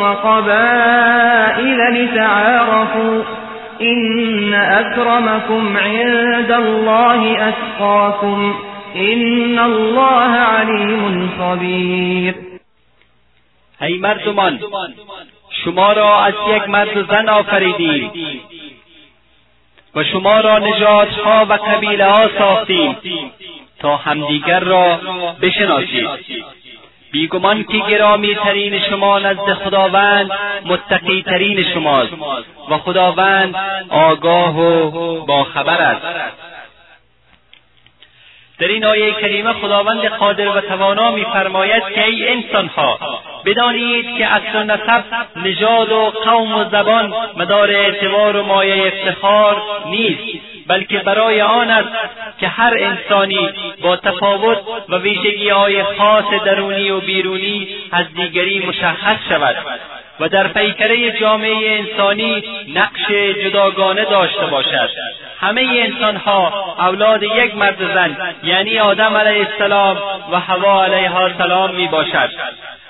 [0.00, 3.22] وقبائل لتعارفوا
[3.82, 8.54] إن أكرمكم عند الله أتقاكم
[8.94, 12.34] این الله علیم خبیر
[13.80, 14.60] ای مردمان
[15.64, 18.10] شما را از یک مرد زن آفریدیم
[19.94, 22.96] و شما را نژادها و قبیله ها ساختیم
[23.78, 25.00] تا همدیگر را
[25.42, 26.08] بشناسید.
[27.12, 30.30] بیگمان که گرامی ترین شما نزد خداوند
[30.64, 32.12] متقی ترین شماست
[32.70, 33.54] و خداوند
[33.88, 36.06] آگاه و باخبر است.
[38.58, 42.98] در این آیه کریمه خداوند قادر و توانا میفرماید که ای انسانها
[43.44, 45.04] بدانید که اصل و نسب
[45.36, 51.88] نژاد و قوم و زبان مدار اعتبار و مایه افتخار نیست بلکه برای آن است
[52.38, 53.50] که هر انسانی
[53.82, 59.56] با تفاوت و ویژگی های خاص درونی و بیرونی از دیگری مشخص شود.
[60.20, 62.44] و در پیکره جامعه انسانی
[62.74, 63.10] نقش
[63.44, 64.90] جداگانه داشته باشد.
[65.40, 69.98] همه انسانها اولاد یک مرد زن یعنی آدم علیه السلام
[70.32, 72.30] و هوا علیها السلام می باشد.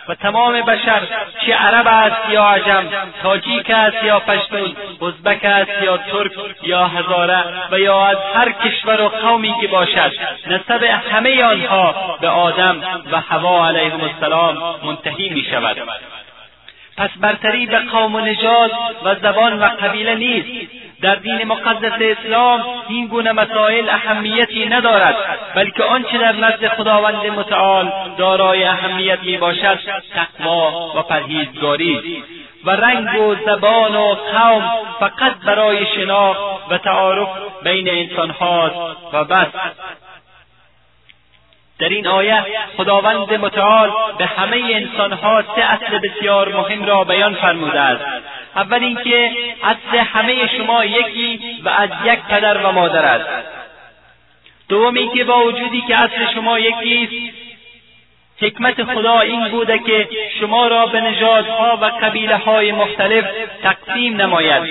[0.08, 1.00] و تمام بشر
[1.46, 2.84] چه عرب است یا عجم
[3.22, 9.00] تاجیک است یا پشتون ازبک است یا ترک یا هزاره و یا از هر کشور
[9.00, 10.12] و قومی که باشد.
[10.46, 15.76] نسب همه آنها به آدم و هوا علیهم السلام منتهی می شود.
[16.96, 18.70] پس برتری به قوم و نژاد
[19.04, 20.70] و زبان و قبیله نیست.
[21.02, 25.16] در دین مقدس اسلام این گونه مسائل اهمیتی ندارد
[25.54, 29.78] بلکه آنچه در نزد خداوند متعال دارای اهمیت می باشد
[30.14, 32.22] تقوا و پرهیزگاری.
[32.64, 34.70] و رنگ و زبان و قوم
[35.00, 36.40] فقط برای شناخت
[36.70, 37.28] و تعارف
[37.62, 38.76] بین انسانهاست
[39.12, 39.46] و بس.
[41.84, 42.44] در این آیه
[42.76, 48.04] خداوند متعال به همه انسانها سه اصل بسیار مهم را بیان فرموده است.
[48.56, 49.30] اول اینکه
[49.62, 53.48] اصل همه شما یکی و از یک پدر و مادر است.
[54.68, 57.36] دوم اینکه با وجودی که اصل شما یکی است
[58.40, 60.08] حکمت خدا این بوده که
[60.40, 63.24] شما را به نژادها و قبیله های مختلف
[63.62, 64.62] تقسیم نماید.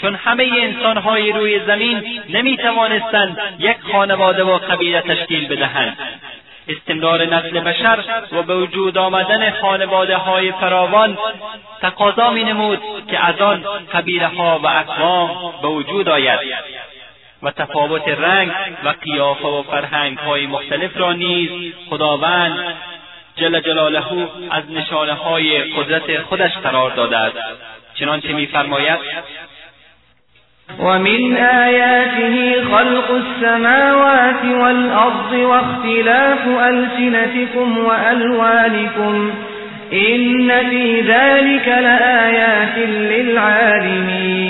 [0.00, 5.96] چون همه انسانهای روی زمین نمی توانستند یک خانواده و قبیله تشکیل بدهند.
[6.68, 11.18] استمرار نسل بشر و به وجود آمدن خانواده های فراوان
[11.80, 12.80] تقاضا می نمود
[13.10, 16.40] که از آن قبیله ها و اقوام به وجود آید
[17.42, 18.52] و تفاوت رنگ
[18.84, 22.74] و قیافه و فرهنگ های مختلف را نیز خداوند
[23.36, 24.02] جل جلاله
[24.50, 27.36] از نشانه های قدرت خودش قرار داده است
[27.94, 28.98] چنانچه میفرماید
[30.78, 39.32] ومن آياته خلق السماوات والأرض واختلاف ألسنتكم وألوانكم
[39.92, 44.40] إن في ذلك لآيات للعالمين.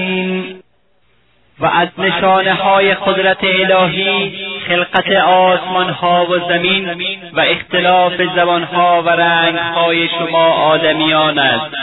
[1.61, 4.33] و از نشانه های قدرت الهی
[4.68, 6.91] خلقت آسمان ها و زمین
[7.33, 11.75] و اختلاف زبان ها و رنگ های شما آدمیان است.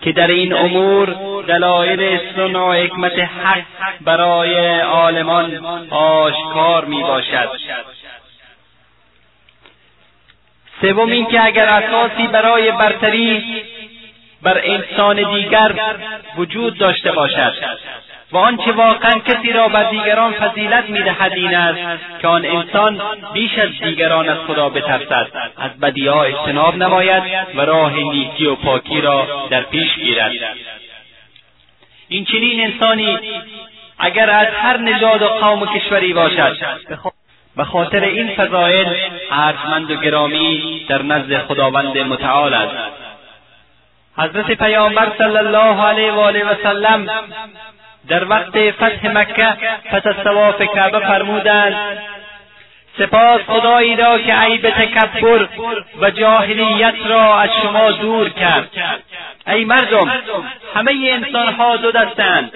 [0.00, 3.64] که در این امور دلایل سنع و حکمت حق
[4.00, 5.58] برای عالمان
[5.90, 7.48] آشکار می باشد.
[10.80, 13.62] سوم اینکه اگر اساسی برای برتری
[14.42, 15.74] بر انسان دیگر
[16.36, 17.54] وجود داشته باشد.
[18.32, 23.00] و آنچه واقعا کسی را بر دیگران فضیلت می‌دهد این است که آن انسان
[23.32, 25.26] بیش از دیگران از خدا بترسد.
[25.56, 27.22] از بدیها اجتناب نماید
[27.54, 30.32] و راه نیکی و پاکی را در پیش گیرد.
[32.08, 33.18] این چنین انسانی
[33.98, 36.56] اگر از هر نژاد و قوم و کشوری باشد
[37.56, 38.86] به خاطر این فضایل
[39.30, 42.76] ارجمند و گرامی در نزد خداوند متعال است.
[44.18, 47.06] حضرت پیامبر صلی الله علیه و آله و سلم
[48.08, 49.56] در وقت فتح مکه
[49.90, 51.98] پس از طواف کعبه فرمودند
[52.98, 55.48] سپاس خدایی را که عیب تکبر
[56.00, 58.70] و جاهلیت را از شما دور کرد.
[59.48, 60.12] ای مردم
[60.74, 62.52] همه انسانها دو دستند.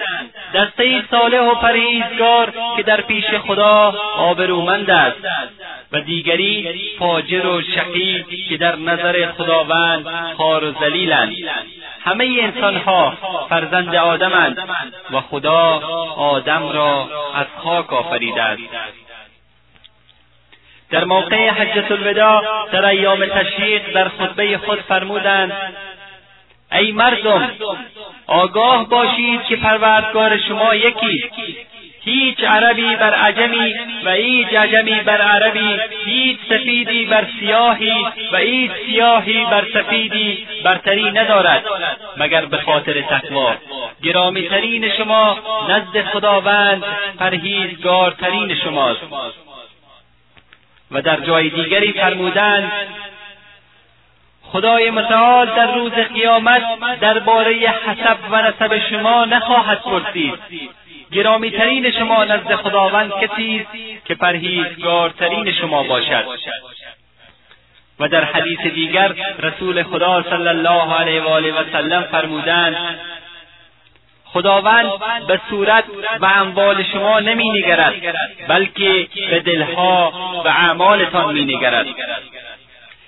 [0.53, 5.17] دسته صالح و پرهیزگار که در پیش خدا آبرومند است.
[5.91, 10.05] و دیگری فاجر و شقی که در نظر خداوند
[10.37, 11.35] خار و ذلیلند.
[12.05, 13.17] همه انسانها
[13.49, 14.57] فرزند آدمند
[15.11, 15.81] و خدا
[16.17, 18.61] آدم را از خاک آفریده است.
[20.89, 25.53] در موقع حجت الوداع در ایام تشریق در خطبه خود فرمودند
[26.73, 27.51] ای مردم
[28.27, 31.23] آگاه باشید که پروردگار شما یکی.
[32.05, 33.73] هیچ عربی بر عجمی
[34.05, 41.11] و هیچ عجمی بر عربی هیچ سفیدی بر سیاهی و هیچ سیاهی بر سفیدی برتری
[41.11, 41.63] ندارد.
[42.17, 43.55] مگر به خاطر تقوا
[44.03, 45.37] گرامیترین شما
[45.69, 46.83] نزد خداوند
[47.19, 49.01] پرهیزگارترین شماست.
[50.91, 52.71] و در جای دیگری فرمودند
[54.53, 56.61] خدای متعال در روز قیامت
[57.01, 60.39] درباره حسب و نسب شما نخواهد پرسید.
[61.11, 66.25] گرامیترین شما نزد خداوند کسی است که پرهیزگارترین شما باشد.
[67.99, 72.99] و در حدیث دیگر رسول خدا صلی الله علیه و آله و سلم فرمودند
[74.25, 74.91] خداوند
[75.27, 75.83] به صورت
[76.21, 77.93] و اموال شما نمی نگرد
[78.47, 80.13] بلکه به دلها
[80.45, 81.87] و اعمالتان می نگرد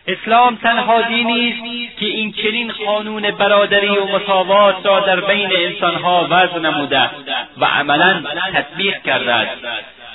[0.07, 6.27] اسلام تنها دینی است که این چنین قانون برادری و مساوات را در بین انسانها
[6.29, 7.09] وضع نموده
[7.57, 9.61] و عملا تطبیق کرده است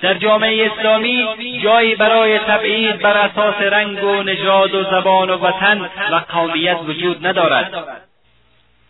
[0.03, 1.26] در جامعه اسلامی
[1.62, 5.80] جایی برای تبعید بر اساس رنگ و نژاد و زبان و وطن
[6.12, 7.72] و قومیت وجود ندارد.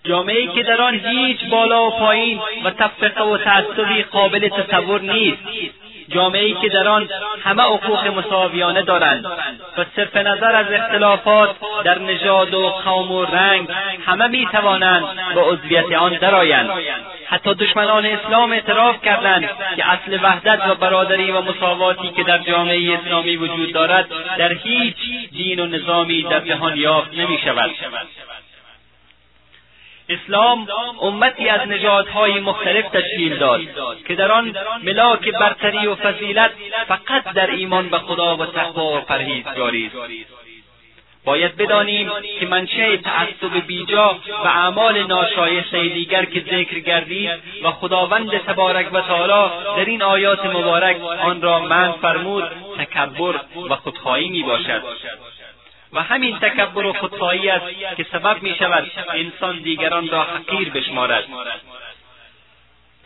[0.04, 5.42] جامعه که در آن هیچ بالا و پایین و تفرقه و تعصبی قابل تصور نیست.
[6.10, 7.08] جامعه که در آن
[7.44, 9.24] همه حقوق مساویانه دارند
[9.78, 11.50] و صرف نظر از اختلافات
[11.84, 13.68] در نژاد و قوم و رنگ
[14.06, 15.04] همه می توانند
[15.34, 16.70] به عضویت آن درآیند.
[17.26, 22.98] حتی دشمنان اسلام اعتراف کردند که اصل وحدت و برادری و مساواتی که در جامعه
[22.98, 24.08] اسلامی وجود دارد
[24.38, 24.96] در هیچ
[25.32, 27.70] دین و نظامی در جهان یافت نمی شود
[30.10, 30.68] اسلام
[31.02, 33.60] امتی از نژادهای مختلف تشکیل داد
[34.08, 36.50] که در آن ملاک برتری و فضیلت
[36.88, 39.96] فقط در ایمان به خدا و تقوا و پرهیزگاری است.
[41.24, 47.30] باید بدانیم که منشأ تعصب بیجا و اعمال ناشایسته دیگر که ذکر گردید
[47.62, 52.44] و خداوند تبارک و تعالی در این آیات مبارک آن را من فرمود
[52.78, 53.34] تکبر
[53.70, 54.82] و خودخواهی می باشد
[55.92, 61.24] و همین تکبر و خودخواهی است که سبب می شود انسان دیگران را حقیر بشمارد.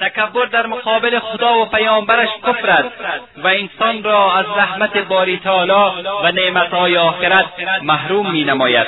[0.01, 2.93] تکبر در مقابل خدا و پیامبرش کفر است
[3.37, 7.47] و انسان را از رحمت باری تعالی و نعمتهای آخرت
[7.83, 8.87] محروم می نماید.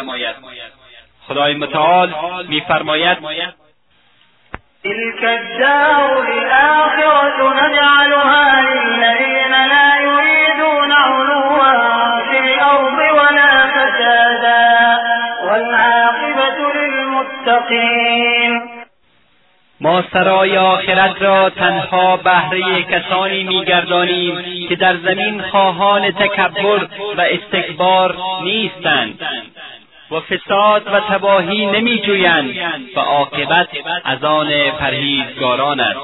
[1.28, 2.14] خدای متعال
[2.48, 3.18] میفرماید
[4.84, 9.95] تلك الدار الآخرة نجعلها للذين لا
[17.46, 18.62] للمتقين
[19.80, 28.16] ما سرای آخرت را تنها بهره کسانی میگردانیم که در زمین خواهان تکبر و استکبار
[28.42, 29.20] نیستند.
[30.10, 32.54] و فساد و تباهی نمیجویند
[32.96, 33.68] و عاقبت
[34.04, 35.98] از آن پرهیزگاران است.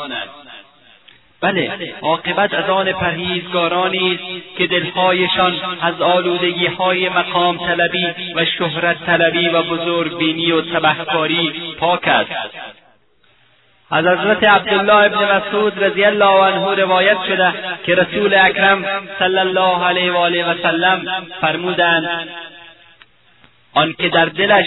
[1.43, 9.07] بله عاقبت از آن پرهیزگارانی است که دلهایشان از آلودگی های مقام طلبی و شهرت
[9.07, 12.31] طلبی و بزرگ بینی و تبهکاری پاک است.
[13.91, 17.53] از حضرت عبدالله ابن مسعود رضی الله عنه روایت شده
[17.87, 18.85] که رسول اکرم
[19.19, 22.29] صلی الله علیه و آله و سلم فرمودند
[23.75, 24.67] آنکه در دلش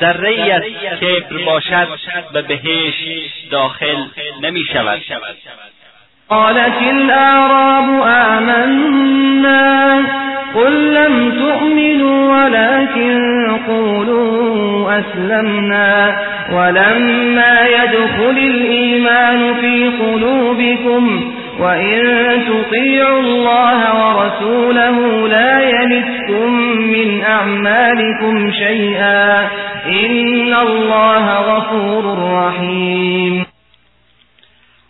[0.00, 0.62] ذره ای از
[1.00, 1.88] کبر باشد
[2.32, 4.04] به بهشت داخل
[4.40, 5.02] نمی شود
[6.30, 9.96] قالت الأعراب آمنا
[10.54, 13.18] قل لم تؤمنوا ولكن
[13.68, 16.16] قولوا أسلمنا
[16.52, 22.00] ولما يدخل الإيمان في قلوبكم وإن
[22.48, 29.40] تطيعوا الله ورسوله لا يلتكم من أعمالكم شيئا
[29.88, 33.44] إن الله غفور رحيم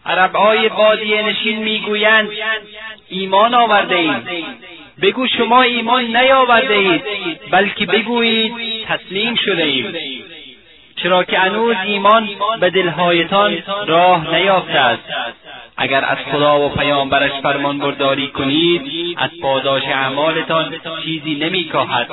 [0.06, 2.28] عربهای بادیه نشین می‌گویند
[3.08, 4.44] ایمان آورده اید.
[5.02, 7.02] بگو شما ایمان نیاورده اید
[7.50, 8.52] بلکه بگویید
[8.86, 9.94] تسلیم شده ایم
[11.02, 12.28] چرا که هنوز ایمان
[12.60, 15.02] به دلهایتان راه نیافته است.
[15.76, 18.82] اگر از خدا و پیامبرش فرمان برداری کنید
[19.16, 20.74] از پاداش اعمالتان
[21.04, 22.08] چیزی نمیکاهد.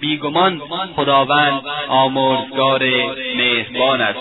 [0.00, 0.62] بیگمان
[0.96, 2.82] خداوند آمرزگار
[3.36, 4.18] مهربان است.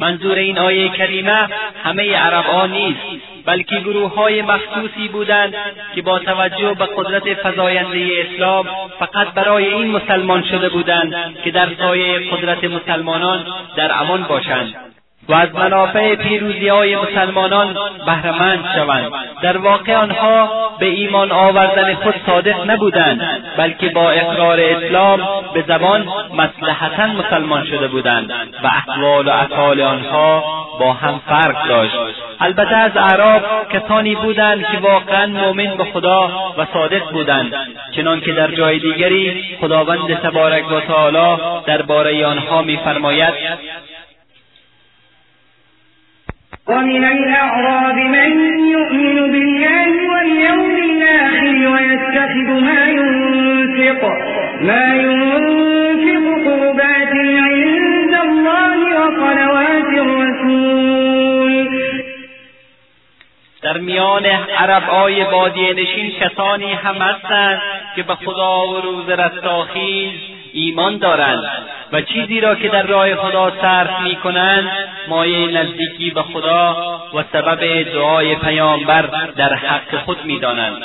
[0.00, 1.48] منظور این آیه کریمه
[1.84, 2.98] همه عربها نیست
[3.44, 5.54] بلکه گروه های مخصوصی بودند
[5.94, 8.66] که با توجه به قدرت فزاینده اسلام
[8.98, 11.14] فقط برای این مسلمان شده بودند
[11.44, 13.46] که در سایه قدرت مسلمانان
[13.76, 14.74] در امان باشند.
[15.28, 17.76] و از منافع پیروزی های مسلمانان
[18.06, 19.12] بهرهمند شوند.
[19.42, 20.48] در واقع آنها
[20.78, 23.20] به ایمان آوردن خود صادق نبودند
[23.56, 25.20] بلکه با اقرار اسلام
[25.54, 28.30] به زبان مصلحتا مسلمان شده بودند
[28.62, 30.44] و احوال و افعال آنها
[30.80, 31.98] با هم فرق داشت.
[32.40, 33.42] البته از اعراب
[33.72, 37.52] کسانی بودند که واقعا مؤمن به خدا و صادق بودند
[37.96, 43.34] چنانکه در جای دیگری خداوند تبارک و تعالی درباره آنها میفرماید
[46.68, 48.30] ومن الأعراب من
[48.70, 54.02] يؤمن بالله واليوم الآخر ويتخذ ما ينفق
[54.60, 57.14] ما ينفق قربات
[57.48, 61.68] عند الله وصلوات الرسول.
[63.62, 64.26] در میان
[64.58, 67.60] عربهای بادیه نشین کسانی هم هستند
[67.96, 70.12] که به خدا و روز رستاخیز
[70.52, 71.44] ایمان دارند.
[71.92, 74.64] و چیزی را که در راه خدا صرف می‌کنند
[75.08, 76.76] مایه نزدیکی به خدا
[77.14, 79.04] و سبب دعای پیامبر
[79.36, 80.82] در حق خود می‌دانند.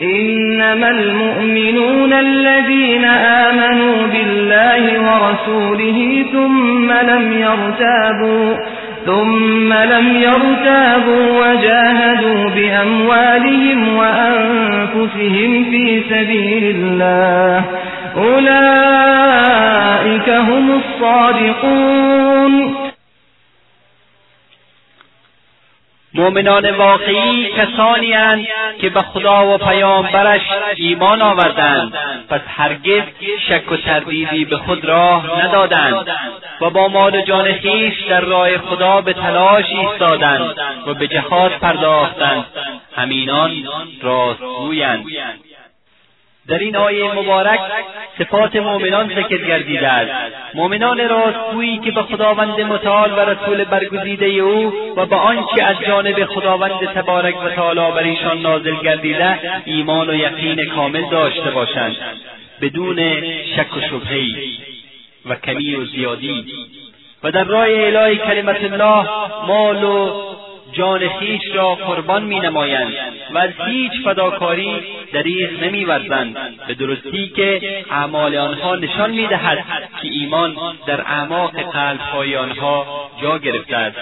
[0.00, 3.04] إنما المؤمنون الذين
[3.48, 8.56] آمنوا بالله ورسوله ثم لم يرتابوا
[9.06, 17.64] ثم لم يرتابوا وجاهدوا بأموالهم وأنفسهم في سبيل الله.
[18.16, 19.88] أولئك
[20.28, 22.76] هم الصادقون.
[26.14, 28.46] مؤمنان واقعی کسانی هستند
[28.80, 30.40] که به خدا و پیامبرش
[30.76, 31.92] ایمان آوردند.
[32.28, 33.02] پس هرگز
[33.48, 36.06] شک و تردیدی به خود راه ندادند
[36.60, 40.54] و با مال و جان خویش در راه خدا به تلاش ایستادند
[40.86, 42.44] و به جهاد پرداختند.
[42.96, 43.52] همینان
[44.02, 45.04] راستگویند.
[46.50, 47.60] در این آیه مبارک
[48.18, 50.34] صفات مؤمنان ذکر گردیده است.
[50.54, 56.24] مؤمنان راستگویی که به خداوند متعال و رسول برگزیده او و به آنچه از جانب
[56.24, 61.96] خداوند تبارک و تعالی بر ایشان نازل گردیده ایمان و یقین کامل داشته باشند.
[62.60, 63.20] بدون
[63.56, 64.34] شک و شبههای
[65.26, 66.44] و کمی و زیادی.
[67.22, 69.08] و در راه اعلای کلمت الله
[69.46, 70.10] مال و
[70.72, 72.92] جان خویش را قربان می نمایند
[73.30, 74.82] و از هیچ فداکاری
[75.12, 76.36] دریغ نمی ورزند
[76.66, 79.58] به درستی که اعمال آنها نشان می دهد
[80.02, 80.56] که ایمان
[80.86, 83.98] در اعماق قلبهای آنها جا گرفته است.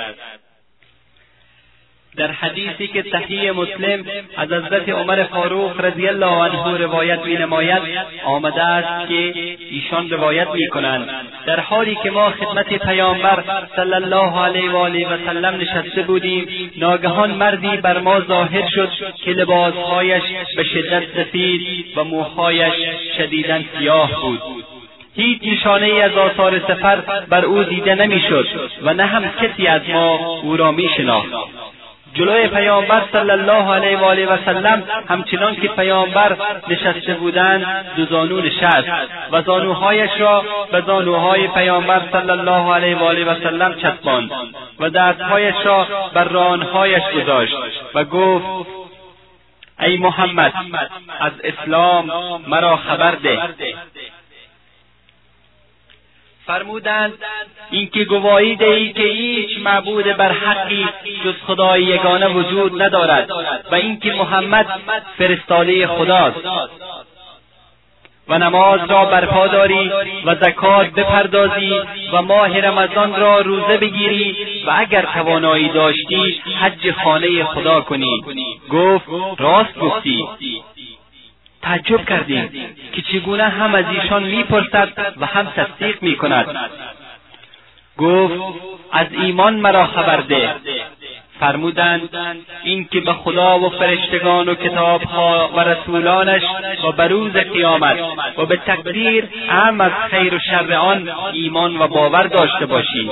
[2.17, 4.05] در حدیثی که صحیح مسلم
[4.37, 7.83] از حضرت عمر فاروق رضی الله عنه روایت می نماید
[8.25, 9.35] آمده است که
[9.71, 11.09] ایشان روایت می کنند
[11.47, 13.45] در حالی که ما خدمت پیامبر
[13.77, 18.91] صلی الله علیه و آله و سلم نشسته بودیم ناگهان مردی بر ما ظاهر شد
[19.25, 20.23] که لباسهایش
[20.57, 21.63] به شدت سفید
[21.97, 22.75] و موهایش
[23.19, 24.43] شدیدا سیاه بود.
[25.17, 26.97] هیچ نشانه ای از آثار سفر
[27.29, 28.47] بر او دیده نمی‌شد
[28.83, 31.33] و نه هم کسی از ما او را می شناخت
[32.15, 36.37] جلوی پیامبر صلی الله علیه و آله و سلم همچنان که پیامبر
[36.69, 37.67] نشسته بودند
[37.97, 38.89] دو زانو نشست
[39.33, 44.31] و زانوهایش را به زانوهای پیامبر صلی الله علیه و آله و سلم چسباند
[44.81, 47.57] و دستهایش را بر رانهایش گذاشت
[47.95, 48.69] و گفت
[49.81, 50.53] ای محمد
[51.21, 52.11] از اسلام
[52.49, 53.39] مرا خبر ده.
[56.49, 57.13] فرمودند
[57.71, 60.89] اینکه گواهی دهی که هیچ معبود بر حقی
[61.25, 63.31] جز خدای یگانه وجود ندارد
[63.71, 64.67] و اینکه محمد
[65.19, 66.37] فرستاده خداست.
[68.29, 69.93] و نماز را برپا داری
[70.25, 71.73] و زکات بپردازی
[72.13, 78.23] و ماه رمضان را روزه بگیری و اگر توانایی داشتی حج خانه خدا کنی.
[78.71, 79.07] گفت
[79.39, 80.29] راست گفتی.
[81.63, 82.75] تعجب کردیم.
[82.93, 86.57] که چگونه هم از ایشان می‌پرسد و هم تصدیق می‌کند.
[87.99, 88.35] گفت
[88.93, 90.55] از ایمان مرا خبر ده.
[91.41, 92.09] فرمودند
[92.63, 96.43] اینکه به خدا و فرشتگان و کتابها و رسولانش
[96.85, 97.99] و به روز قیامت
[98.39, 103.11] و به تقدیر هم از خیر و شر آن ایمان و باور داشته باشی.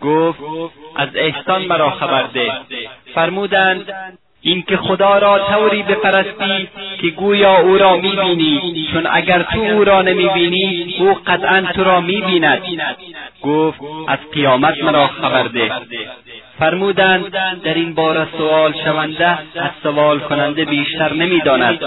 [0.00, 0.40] گفت
[0.96, 2.52] از احسان مرا خبر ده.
[3.14, 3.92] فرمودند
[4.46, 6.68] اینکه خدا را طوری بپرستی
[7.00, 12.00] که گویا او را می‌بینی چون اگر تو او را نمی‌بینی او قطعا تو را
[12.00, 12.62] می‌بیند.
[13.42, 15.72] گفت از قیامت مرا خبر ده.
[16.58, 17.30] فرمودند
[17.62, 21.78] در این باره سوال شونده از سوال کننده بیشتر نمی‌داند.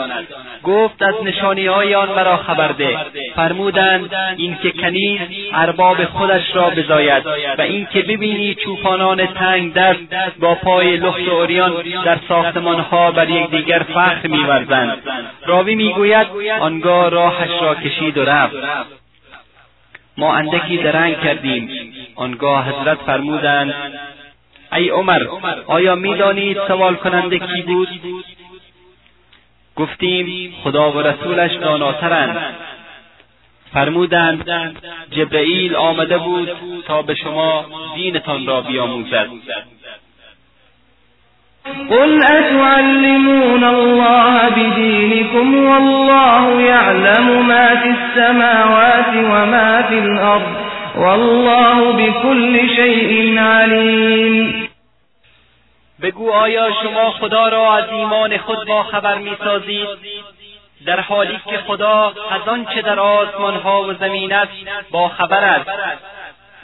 [0.63, 2.97] گفت از نشانی های آن مرا خبر ده.
[3.35, 5.21] فرمودند اینکه کنیز
[5.53, 7.25] ارباب خودش را بزاید
[7.57, 11.73] و اینکه ببینی چوپانان تنگ دست با پای لخت و اوریان
[12.05, 14.97] در ساختمانها بر یکدیگر فخر میورزند.
[15.45, 16.27] راوی می‌گوید
[16.59, 18.55] آنگاه راهش را کشید و رفت.
[20.17, 21.69] ما اندکی درنگ کردیم.
[22.15, 23.73] آنگاه حضرت فرمودند
[24.73, 25.21] ای عمر
[25.67, 27.89] آیا می‌دانید سوال کننده کی بود؟
[29.75, 32.37] گفتیم خدا و رسولش داناترند
[33.73, 34.45] فرمودند
[35.11, 36.49] جبرئیل آمده بود
[36.87, 37.65] تا به شما
[37.95, 39.27] دینتان را بیاموزد.
[41.89, 50.55] قل أتعلمون الله بدينكم والله يعلم ما في السماوات وما في الأرض
[50.99, 54.69] والله بكل شيء عليم.
[56.01, 59.87] بگو آیا شما خدا را از ایمان خود با خبر می‌سازید؟
[60.85, 64.51] در حالی که خدا از آنچه در آسمانها و زمین است
[64.91, 65.69] با خبر است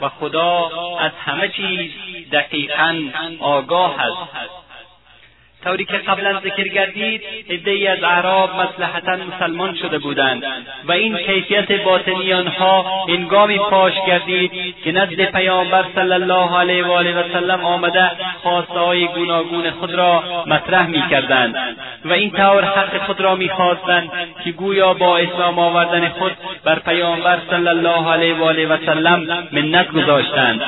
[0.00, 1.90] و خدا از همه چیز
[2.32, 3.02] دقیقا
[3.40, 4.16] آگاه است.
[5.66, 10.42] طوری که قبلا ذکر گردید عدهای از اعراب مصلحتا مسلمان شده بودند
[10.84, 14.50] و این کیفیت باطنی آنها هنگامی پاش گردید
[14.84, 18.10] که نزد پیامبر صلی الله علیه و آله و سلم آمده
[18.42, 24.10] خواسته های گوناگون خود را مطرح می‌کردند و این طور حق خود را می‌خواستند
[24.44, 26.32] که گویا با اسلام آوردن خود
[26.64, 30.60] بر پیامبر صلی الله علیه و آله و سلم منت گذاشتند.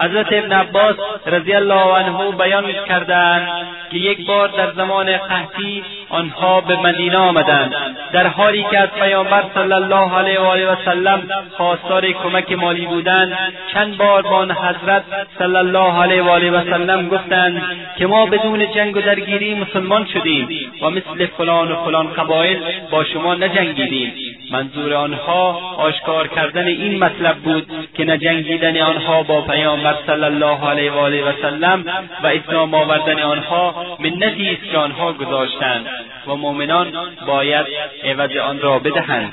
[0.00, 0.96] حضرت ابن عباس
[1.26, 3.48] رضی الله عنه بیان کردند
[3.90, 7.74] که یک بار در زمان قحطی آنها به مدینه آمدند
[8.12, 11.22] در حالی که از پیامبر صلی الله علیه و آله و سلم
[11.56, 13.38] خواستار کمک مالی بودند
[13.72, 15.04] چند بار با آن حضرت
[15.38, 17.62] صلی الله علیه و آله و سلم گفتند
[17.98, 20.48] که ما بدون جنگ و درگیری مسلمان شدیم
[20.82, 22.58] و مثل فلان و فلان قبایل
[22.90, 24.12] با شما نجنگیدیم.
[24.50, 30.92] منظور آنها آشکار کردن این مطلب بود که نجنگیدن آنها با پیامبر صلی الله علیه
[30.92, 31.84] و آله و سلم
[32.22, 35.86] و اسلام آوردن آنها منتی است که آنها گذاشتند
[36.26, 36.92] و مؤمنان
[37.26, 37.66] باید
[38.04, 39.32] عوض آن را بدهند.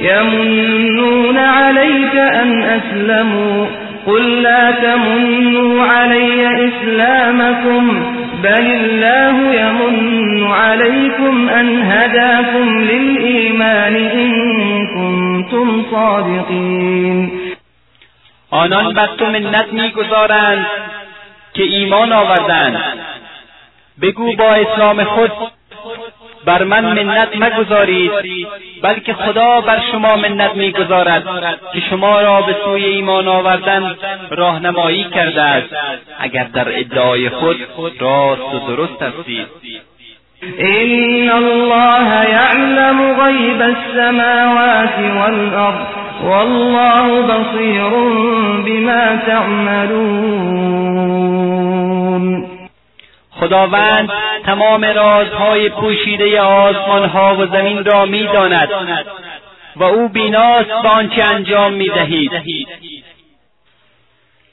[0.00, 3.66] یمنون علیک ان اسلموا
[4.06, 14.30] قل لا تمنوا علی اسلامكم بل الله يمن عليكم أن هداكم للإيمان إن
[14.86, 17.30] كنتم صادقين
[18.52, 20.66] آنان بر تو منت میگذارند
[21.54, 22.82] که ایمان آوردند.
[24.02, 25.32] بگو با اسلام خود
[26.46, 28.10] بر من منت مگذارید
[28.82, 31.24] بلکه خدا بر شما منت می‌گذارد
[31.72, 33.96] که شما را به سوی ایمان آوردن
[34.30, 35.74] راهنمایی کرده است.
[36.18, 37.56] اگر در ادعای خود
[38.00, 39.46] راست و درست هستید.
[40.58, 45.76] این الله یعلم غیب السماوات والارض
[46.24, 47.90] والله بصیر
[48.64, 50.64] بما تعملون.
[53.44, 54.10] خداوند
[54.44, 58.68] تمام رازهای پوشیده آسمان ها و زمین را می‌داند
[59.76, 62.30] و او بیناست به آنچه انجام می‌دهید.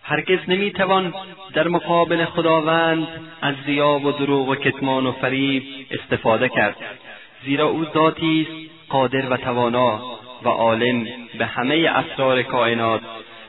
[0.03, 1.13] هرگز نمی‌توان
[1.53, 3.07] در مقابل خداوند
[3.41, 6.75] از زیا و دروغ و کتمان و فریب استفاده کرد
[7.45, 9.99] زیرا او ذاتی است قادر و توانا
[10.43, 11.07] و عالم
[11.37, 13.01] به همه اسرار کائنات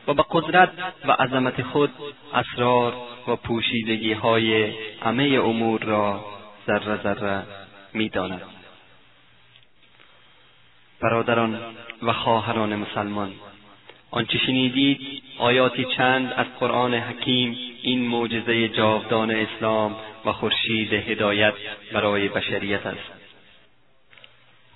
[0.06, 0.70] و به قدرت
[1.04, 1.90] و عظمت خود
[2.34, 2.94] اسرار
[3.28, 4.72] و پوشیدگی های
[5.04, 6.24] همه امور را
[6.66, 7.42] ذره ذره
[7.92, 8.42] می‌داند.
[11.00, 11.60] برادران
[12.02, 13.32] و خواهران مسلمان
[14.10, 21.54] آنچه شنیدید آیاتی چند از قرآن حکیم این معجزه جاودان اسلام و خورشید هدایت
[21.92, 23.21] برای بشریت است.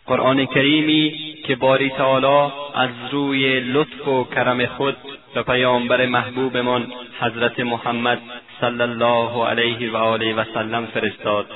[0.06, 1.14] قرآن کریمی
[1.46, 4.96] که باری تعالی از روی لطف و کرم خود
[5.34, 8.18] به پیامبر محبوبمان حضرت محمد
[8.60, 11.46] صلی الله علیه و آله و سلم فرستاد.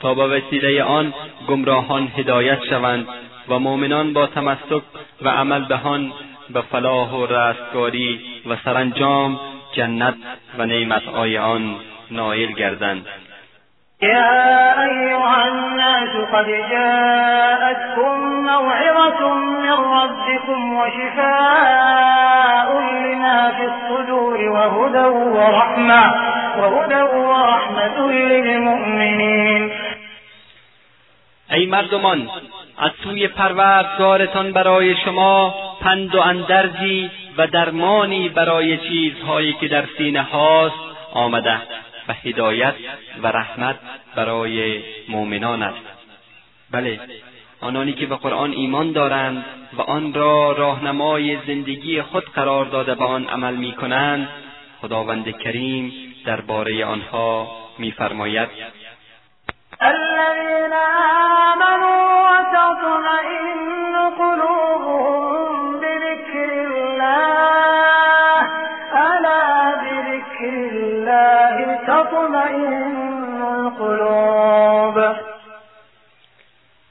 [0.00, 1.14] تا با وسیله آن
[1.48, 3.06] گمراهان هدایت شوند
[3.48, 4.82] و مؤمنان با تمسک
[5.22, 6.12] و عمل به آن
[6.50, 9.40] به فلاح و رستگاری و سرانجام
[9.72, 10.14] جنت
[10.58, 11.76] و نعمتهای آن
[12.10, 13.06] نایل گردند.
[14.02, 25.06] يا أيها الناس قد جاءتكم موعظة من ربكم وشفاء لما في الصدور وهدى
[25.36, 26.04] ورحمة,
[26.58, 29.72] وهدى ورحمة للمؤمنين.
[31.50, 32.28] ای مردمان
[32.78, 40.22] از سوی پروردگارتان برای شما پند و اندرزی و درمانی برای چیزهایی که در سینه
[40.22, 40.74] هاست
[41.14, 41.56] آمده.
[42.08, 42.74] و هدایت
[43.22, 43.76] و رحمت
[44.16, 45.84] برای مؤمنان است.
[46.70, 47.00] بله
[47.60, 53.04] آنانی که به قرآن ایمان دارند و آن را راهنمای زندگی خود قرار داده به
[53.04, 54.28] آن عمل می کنند
[54.80, 55.92] خداوند کریم
[56.24, 57.48] درباره آنها
[57.78, 58.48] میفرماید.
[59.80, 60.72] الذين
[61.52, 65.09] آمنوا وتطمئن قلوبهم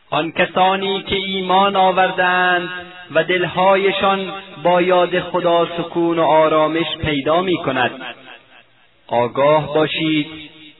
[0.09, 2.69] آن کسانی که ایمان آوردند
[3.11, 4.33] و دلهایشان
[4.63, 7.91] با یاد خدا سکون و آرامش پیدا می کند
[9.07, 10.27] آگاه باشید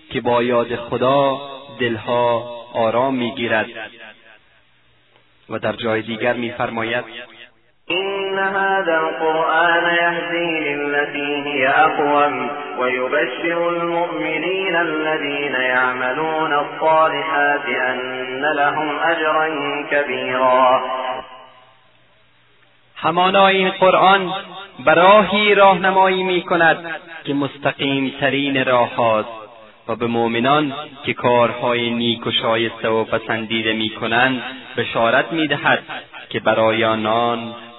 [0.10, 1.42] که با یاد خدا
[1.80, 3.68] دلها آرام می‌گیرد.
[5.50, 7.06] و در جای دیگر میفرماید
[7.92, 12.50] إن هذا القرآن يهدي للتي هي أقوم
[12.80, 19.48] ويبشر المؤمنين الذين يعملون الصالحات أن لهم أجرا
[19.92, 20.82] كبيرا.
[23.02, 24.34] همانا این قرآن
[24.86, 26.86] براهی راهنمایی می کند
[27.24, 29.30] که مستقیم ترین راه هاست
[29.88, 30.74] و به مؤمنان
[31.06, 34.44] که کارهای نیک و شایسته و پسندیده می‌کنند
[34.78, 35.84] بشارت می‌دهد
[36.30, 37.56] که برای آنان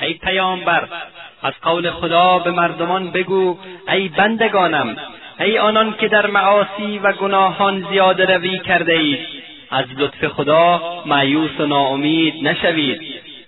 [0.00, 0.88] ای پیامبر
[1.42, 3.58] از قول خدا به مردمان بگو
[3.88, 4.96] ای بندگانم
[5.40, 9.18] ای آنان که در معاصی و گناهان زیاده روی کرده اید
[9.70, 13.00] از لطف خدا معیوس و ناامید نشوید.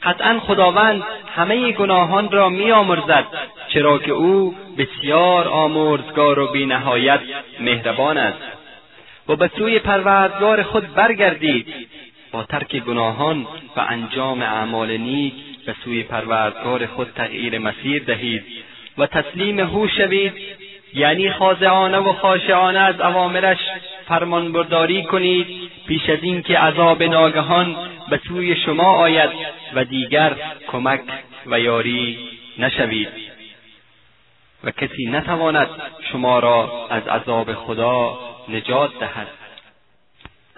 [0.02, 1.02] قطعا خداوند
[1.36, 3.24] همه گناهان را میآمرزد
[3.68, 7.20] چرا که او بسیار آمرزگار و بینهایت
[7.60, 8.38] مهربان است.
[9.28, 11.66] و به سوی پروردگار خود برگردید.
[12.32, 13.46] با ترک گناهان
[13.76, 15.34] و انجام اعمال نیک
[15.66, 18.44] به سوی پروردگار خود تغییر مسیر دهید
[18.98, 20.32] و تسلیم هو شوید
[20.94, 23.58] یعنی خاضعانه و خاشعانه از اوامرش
[24.08, 25.46] فرمانبرداری کنید
[25.86, 27.76] پیش از اینکه عذاب ناگهان
[28.10, 29.30] به سوی شما آید
[29.74, 30.36] و دیگر
[30.66, 31.00] کمک
[31.46, 32.18] و یاری
[32.58, 33.08] نشوید.
[34.64, 35.68] و کسی نتواند
[36.12, 38.18] شما را از عذاب خدا
[38.48, 39.41] نجات دهد.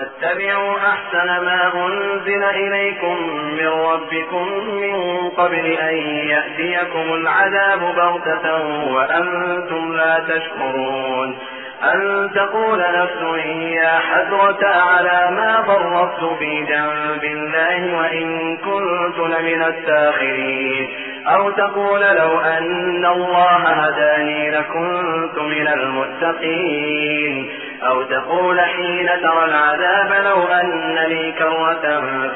[0.00, 3.16] اتبعوا أحسن ما أنزل إليكم
[3.58, 4.48] من ربكم
[4.80, 5.96] من قبل أن
[6.28, 11.38] يأتيكم العذاب بغتة وأنتم لا تشكرون.
[11.82, 20.88] أن تقول نفس يا حسرة على ما فرطت في جنب الله وإن كنت لمن الساخرين.
[21.26, 27.63] أو تقول لو أن الله هداني لكنت من المتقين.
[27.86, 31.84] أو تقول حين ترى العذاب لو أن لي كرة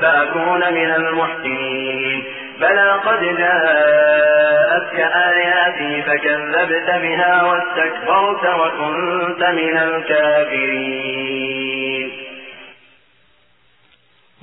[0.01, 2.25] فأكون من المحسنين.
[2.61, 11.19] بلى قد جاءتك آياتي فكذبت بها واستكبرت وكنت من الكافرين.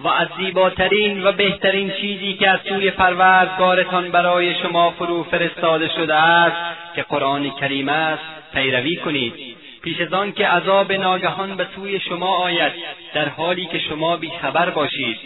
[0.03, 6.15] و از زیباترین و بهترین چیزی که از سوی پروردگارتان برای شما فرو فرستاده شده
[6.15, 8.23] است که قرآن کریم است
[8.53, 9.55] پیروی کنید.
[9.86, 12.72] پیش از آن که عذاب ناگهان به سوی شما آید
[13.14, 15.18] در حالی که شما بیخبر باشید.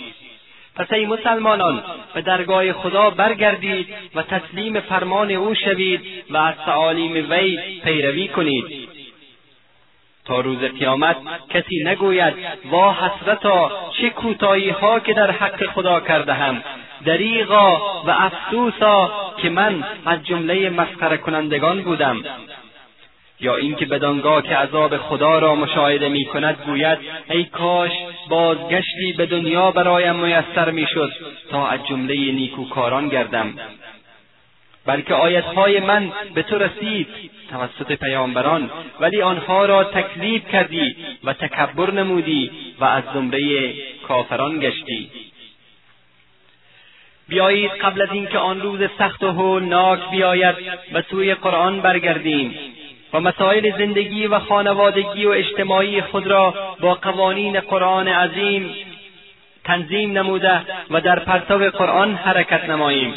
[0.76, 1.84] پس ای مسلمانان
[2.14, 8.90] به درگاه خدا برگردید و تسلیم فرمان او شوید و از تعالیم وی پیروی کنید.
[10.26, 11.18] تا روز قیامت
[11.50, 12.34] کسی نگوید
[12.72, 13.72] وا حسرتا
[14.02, 16.64] چه کوتاهی ها که در حق خدا کردهم
[17.06, 22.24] دریغا و افسوسا که من از جمله مسخره کنندگان بودم.
[23.42, 26.98] یا اینکه بدانگاه که عذاب خدا را مشاهده می کند گوید
[27.30, 27.92] ای کاش
[28.30, 31.12] بازگشتی به دنیا برایم میسر می‌شد
[31.52, 33.54] تا از جمله نیکوکاران گردم.
[34.86, 37.08] بلکه آیتهای من به تو رسید
[37.52, 43.74] توسط پیامبران ولی آنها را تکذیب کردی و تکبر نمودی و از زمره
[44.08, 45.10] کافران گشتی.
[47.28, 50.56] بیایید قبل از اینکه آن روز سخت و هولناک بیاید
[50.94, 52.56] به سوی قرآن برگردیم.
[53.14, 58.76] و مسائل زندگی و خانوادگی و اجتماعی خود را با قوانین قرآن عظیم
[59.64, 63.14] تنظیم نموده و در پرتو قرآن حرکت نماییم.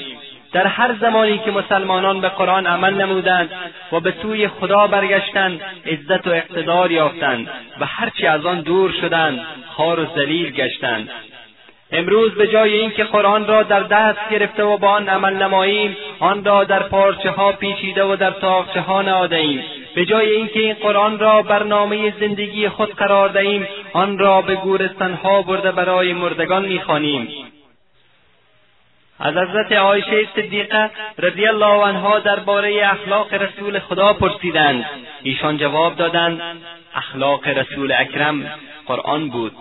[0.52, 3.51] در هر زمانی که مسلمانان به قرآن عمل نمودند
[3.93, 7.51] و به سوی خدا برگشتند عزت و اقتدار یافتند
[7.81, 11.10] و هرچی از آن دور شدند خار و ذلیل گشتند.
[11.93, 16.44] امروز به جای اینکه قرآن را در دست گرفته و با آن عمل نماییم آن
[16.44, 19.36] را در پارچه ها پیچیده و در تاقچه ها نهاده
[19.94, 25.43] به جای اینکه این قرآن را برنامه زندگی خود قرار دهیم آن را به گورستانها
[25.43, 27.28] برده برای مردگان می‌خوانیم.
[29.19, 34.85] از حضرت عایشه صدیقه رضی الله عنها درباره اخلاق رسول خدا پرسیدند.
[35.23, 36.40] ایشان جواب دادند
[36.94, 38.51] اخلاق رسول اکرم
[38.86, 39.52] قرآن بود.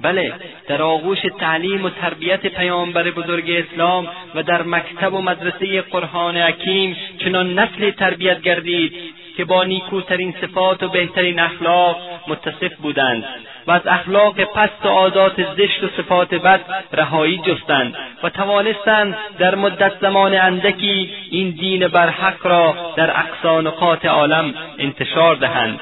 [0.00, 0.32] بله
[0.68, 6.96] در آغوش تعلیم و تربیت پیامبر بزرگ اسلام و در مکتب و مدرسه قرآن حکیم
[7.18, 8.94] چنان نسلی تربیت گردید
[9.40, 11.96] که با نیکوترین صفات و بهترین اخلاق
[12.28, 13.24] متصف بودند
[13.66, 16.60] و از اخلاق پست و عادات زشت و صفات بد
[16.92, 24.06] رهایی جستند و توانستند در مدت زمان اندکی این دین برحق را در اقصا نقاط
[24.06, 25.80] عالم انتشار دهند.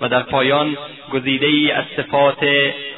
[0.00, 0.76] و در پایان
[1.12, 2.38] گزیده ای از صفات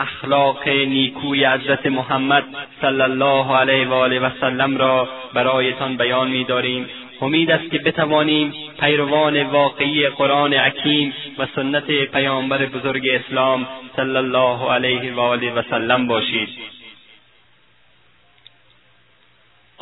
[0.00, 2.44] اخلاق نیکوی حضرت محمد
[2.80, 6.86] صلی الله علیه و آله و سلم را برایتان بیان می‌داریم.
[7.20, 14.70] امید است که بتوانیم پیروان واقعی قرآن حکیم و سنت پیامبر بزرگ اسلام صلی الله
[14.70, 16.48] علیه و آله و سلم باشید.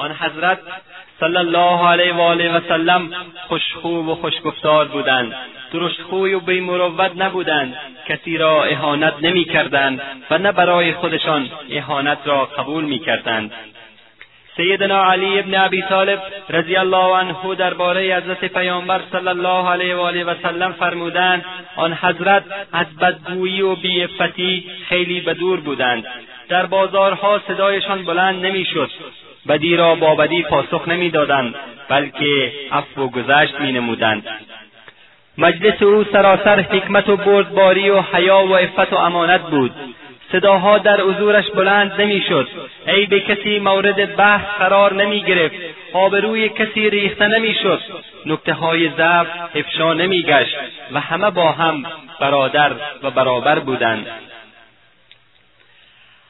[0.01, 0.59] آن حضرت
[1.20, 3.10] صلی الله علیه و آله و سلم
[3.48, 5.35] خوشخو و خوشگفتار بودند.
[5.72, 7.77] درشتخوی و بیمروت نبودند.
[8.09, 10.01] کسی را اهانت نمی‌کردند
[10.31, 13.52] و نه برای خودشان اهانت را قبول می‌کردند.
[14.56, 20.01] سیدنا علی ابن ابی طالب رضی الله عنه درباره حضرت پیامبر صلی الله علیه و
[20.01, 21.44] آله و سلم فرمودند
[21.77, 26.05] آن حضرت از بدگویی و بیعفتی خیلی بدور بودند.
[26.48, 28.90] در بازارها صدایشان بلند نمی‌شد.
[29.48, 31.54] بدی را با بدی پاسخ نمی‌دادند
[31.88, 34.26] بلکه عفو و گذشت مینمودند.
[35.38, 39.72] مجلس او سراسر حکمت و بردباری و حیا و عفت و امانت بود.
[40.32, 42.48] صداها در حضورش بلند نمی‌شد.
[42.86, 45.54] عیب کسی مورد بحث قرار نمی‌گرفت.
[45.92, 47.80] آبروی کسی ریخته نمی‌شد.
[48.26, 50.56] نکته های ضعف افشا نمیگشت
[50.92, 51.82] و همه با هم
[52.20, 52.72] برادر
[53.02, 54.06] و برابر بودند.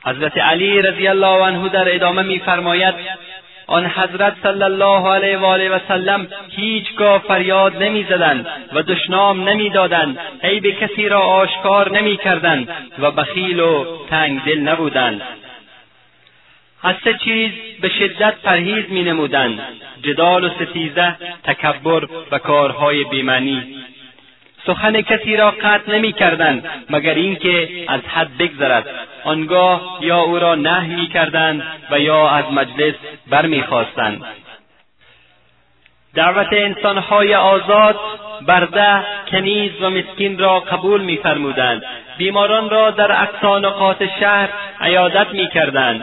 [0.05, 2.95] حضرت علی رضی الله عنه در ادامه میفرماید
[3.67, 10.19] آن حضرت صلی الله علیه و آله و سلم هیچگاه فریاد نمی‌زدند و دشنام نمی‌دادند.
[10.43, 12.69] عیب کسی را آشکار نمی‌کردند
[12.99, 15.23] و بخیل و تنگ دل نبودند.
[16.83, 17.51] از سه چیز
[17.81, 19.61] به شدت پرهیز می نمودند
[20.03, 23.85] جدال و ستیزه تکبر و کارهای بیمعنی.
[24.67, 28.87] سخن کسی را قطع نمی‌کردند مگر اینکه از حد بگذرد.
[29.25, 32.95] آنگاه یا او را نهی می‌کردند و یا از مجلس
[33.31, 34.25] برمیخواستند.
[36.15, 37.97] دعوت انسانهای آزاد
[38.47, 41.83] برده کنیز و مسکین را قبول میفرمودند.
[42.19, 44.49] بیماران را در اقصا نقاط شهر
[44.81, 46.03] عیادت می‌کردند.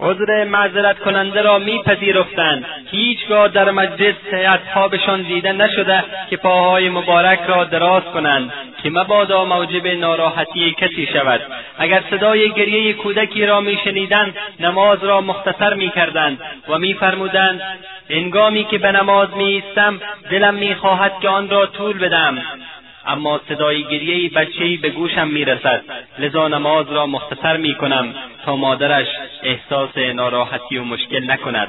[0.00, 2.64] عذر معذرت کننده را میپذیرفتند.
[2.90, 8.52] هیچگاه در مجلس اصحابشان دیده نشده که پاهای مبارک را دراز کنند
[8.82, 11.40] که مبادا موجب ناراحتی کسی شود.
[11.78, 16.38] اگر صدای گریه کودکی را میشنیدند نماز را مختصر می‌کردند
[16.68, 17.60] و میفرمودند
[18.10, 20.00] هنگامی که به نماز میایستم
[20.30, 22.38] دلم می‌خواهد که آن را طول بدم
[23.06, 25.82] اما صدای گریهای بچهای به گوشم می‌رسد.
[26.18, 28.14] لذا نماز را مختصر می‌کنم
[28.44, 29.06] تا مادرش
[29.48, 31.68] احساس ناراحتی و مشکل نکند.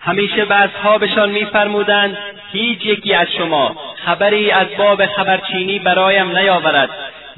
[0.00, 2.16] همیشه به اصحابشان میفرمودند
[2.52, 6.90] هیچ یکی از شما خبری از باب خبرچینی برایم نیاورد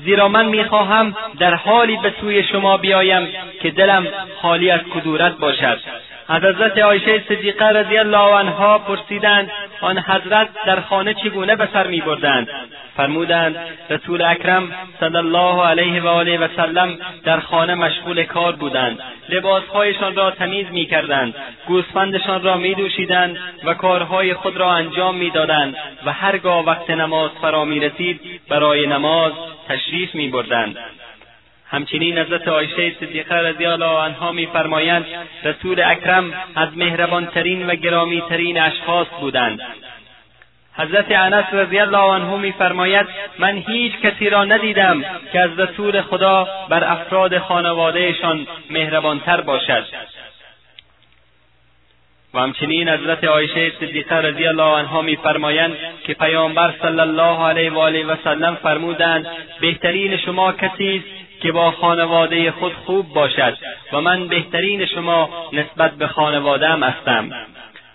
[0.04, 3.28] زیرا من می‌خواهم در حالی به سوی شما بیایم
[3.62, 4.06] که دلم
[4.42, 5.80] خالی از کدورت باشد.
[6.28, 9.50] از حضرت عایشه صدیقه رضی الله عنها پرسیدند
[9.80, 12.48] آن حضرت در خانه چگونه به سر میبردند؟
[12.96, 13.56] فرمودند
[13.90, 18.98] رسول اکرم صلی الله علیه و آله و سلم در خانه مشغول کار بودند.
[19.28, 21.34] لباسهایشان را تمیز می‌کردند
[21.66, 25.76] گوسفندشان را میدوشیدند و کارهای خود را انجام می‌دادند
[26.06, 29.32] و هرگاه وقت نماز فرا می‌رسید برای نماز
[29.68, 30.76] تشریف میبردند.
[31.70, 35.06] همچنین حضرت عایشه صدیقه رضی الله عنها میفرمایند
[35.44, 39.60] رسول اکرم از مهربانترین و گرامیترین اشخاص بودند.
[40.74, 43.06] حضرت انس رضی الله عنه میفرماید
[43.38, 49.84] من هیچ کسی را ندیدم که از رسول خدا بر افراد خانوادهشان مهربانتر باشد.
[52.34, 55.76] و همچنین حضرت عایشه صدیقه رضی الله عنها میفرمایند
[56.06, 59.26] که پیامبر صلی الله علیه و آله و سلم فرمودند
[59.60, 63.56] بهترین شما کسی است که با خانواده خود خوب باشد
[63.92, 67.30] و من بهترین شما نسبت به خانوادهام هستم.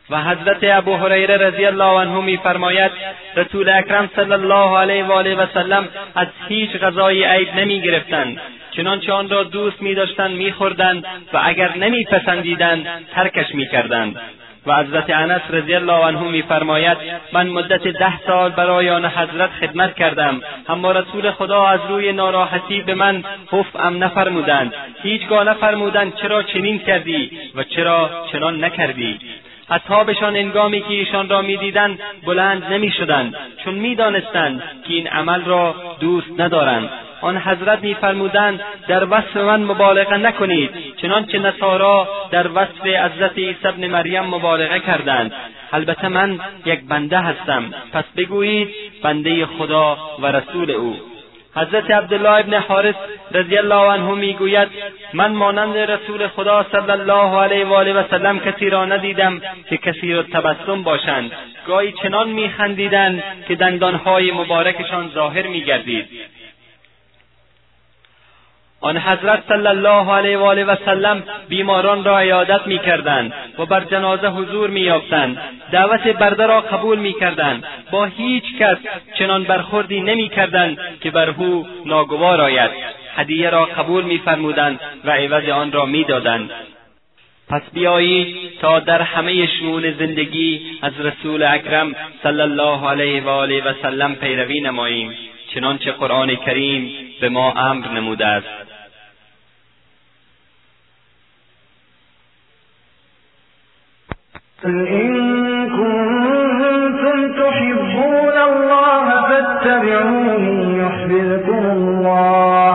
[0.10, 2.92] و حضرت ابو هریره رضی الله عنه میفرماید
[3.36, 8.42] رسول اکرم صلی الله علیه و آله و سلم از هیچ غذای عید نمی‌گرفتند.
[8.72, 14.22] چنانچه آن را دوست میداشتند میخوردند و اگر نمیپسندیدند ترکش می‌کردند.
[14.66, 16.98] و حضرت انس رضی الله عنه میفرماید
[17.34, 22.82] من مدت ده سال برای آن حضرت خدمت کردم اما رسول خدا از روی ناراحتی
[22.82, 23.24] به من
[23.76, 24.74] ام نفرمودند.
[25.04, 29.20] هیچگاه نفرمودند چرا چنین کردی و چرا چنان نکردی.
[29.72, 36.40] اصحابشان انگامی که ایشان را می‌دیدند بلند نمی‌شدند چون می‌دانستند که این عمل را دوست
[36.40, 36.90] ندارند.
[37.22, 40.72] آن حضرت میفرمودند در وصف من مبالغه نکنید.
[40.98, 45.32] چنانچه نصارا در وصف حضرت عیسی ابن مریم مبالغه کردند.
[45.74, 48.70] البته من یک بنده هستم پس بگویید
[49.04, 51.11] بنده خدا و رسول او.
[51.56, 52.96] حضرت عبدالله ابن حارث
[53.32, 54.68] رضی الله عنه می‌گوید
[55.14, 59.78] من مانند رسول خدا صلی الله علیه و آله و سلم کسی را ندیدم که
[59.78, 61.32] کسی را تبسم باشند.
[61.68, 66.08] گاهی چنان میخندیدند که دندانهای مبارکشان ظاهر میگردید.
[68.82, 73.82] آن حضرت صلی الله علیه و آله و سلم بیماران را عیادت می‌کردند و بر
[73.82, 75.38] جنازه حضور مییافتند.
[75.72, 77.64] دعوت برده را قبول می‌کردند.
[77.92, 78.78] با هیچ کس
[79.14, 82.72] چنان برخوردی نمی‌کردند که بر او ناگوار آید.
[83.16, 86.52] هدیه را قبول میفرمودند و عوض آن را می‌دادند.
[87.50, 93.64] پس بیایید تا در همه شئون زندگی از رسول اکرم صلی الله علیه و آله
[93.64, 95.16] و سلم پیروی نماییم.
[95.54, 96.92] چنانچه قرآن کریم
[97.22, 98.71] به ما امر نموده است.
[104.66, 112.74] إن كنتم تحبون الله فاتبعوني يحببكم الله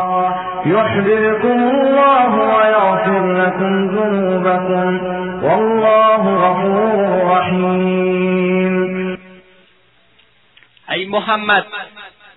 [0.67, 5.01] يحببكم الله ويغفر لكم ذنوبكم.
[5.45, 9.19] والله غفور رحيم.
[10.91, 11.65] ای محمد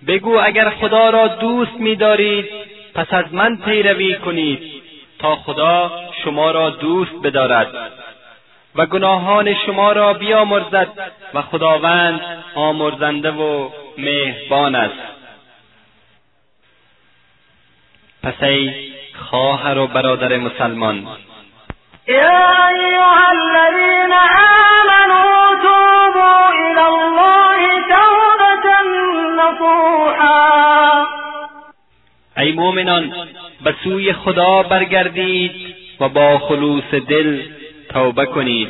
[0.08, 2.46] بگو اگر خدا را دوست می‌دارید
[2.96, 4.60] پس از من پیروی کنید
[5.20, 5.92] تا خدا
[6.24, 7.68] شما را دوست بدارد.
[8.76, 10.88] و گناهان شما را بیامرزد
[11.34, 12.22] و خداوند
[12.56, 15.00] آمرزنده و مهربان است.
[18.24, 18.74] پس ای
[19.30, 21.08] خواهر و برادر مسلمان.
[23.32, 24.14] الذين
[24.84, 28.66] آمنوا توبوا الله توبة
[29.38, 31.06] نصوحا.
[32.38, 33.14] ای مؤمنان
[33.64, 37.59] به سوی خدا برگردید و با خلوص دل
[37.90, 38.70] توبه کنید.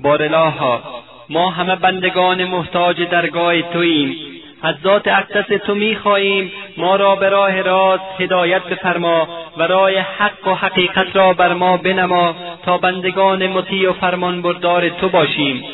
[0.00, 0.82] بارالها
[1.28, 4.16] ما همه بندگان محتاج درگاه توییم.
[4.62, 10.48] از ذات اقدس تو می‌خواهیم ما را به راه راست هدایت بفرما و راه حق
[10.48, 15.64] و حقیقت را بر ما بنما تا بندگان مطیع و فرمانبردار تو باشیم.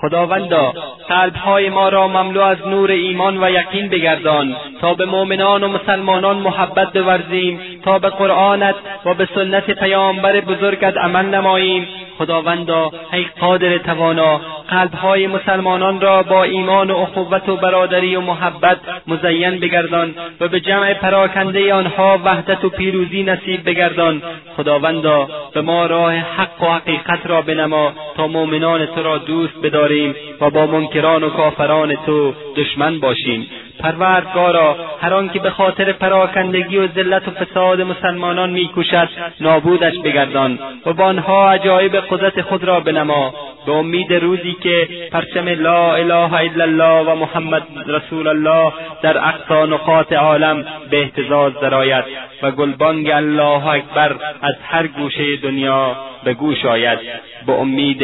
[0.00, 0.72] خداوندا
[1.08, 6.36] قلبهای ما را مملو از نور ایمان و یقین بگردان تا به مؤمنان و مسلمانان
[6.36, 11.88] محبت بورزیم تا به قرآنت و به سنت پیامبر بزرگت عمل نماییم.
[12.18, 18.78] خداوندا ای قادر توانا قلبهای مسلمانان را با ایمان و اخوت و برادری و محبت
[19.06, 24.22] مزین بگردان و به جمع پراکنده آنها وحدت و پیروزی نصیب بگردان.
[24.56, 30.14] خداوندا به ما راه حق و حقیقت را بنما تا مؤمنان تو را دوست بداریم
[30.40, 33.46] و با منکران و کافران تو دشمن باشیم.
[33.80, 39.08] پروردگارا هر آنکه به خاطر پراکندگی و ذلت و فساد مسلمانان میکوشد
[39.40, 43.34] نابودش بگردان و با آنها عجایب قدرت خود را بنما.
[43.66, 48.72] به امید روزی که پرچم لا اله الا الله و محمد رسول الله
[49.02, 52.04] در اقصا نقاط عالم به اهتزاز درآید
[52.42, 56.98] و گلبانگ الله اکبر از هر گوشه دنیا به گوش آید.
[57.46, 58.02] به امید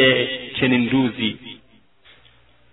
[0.59, 1.37] چنین روزی.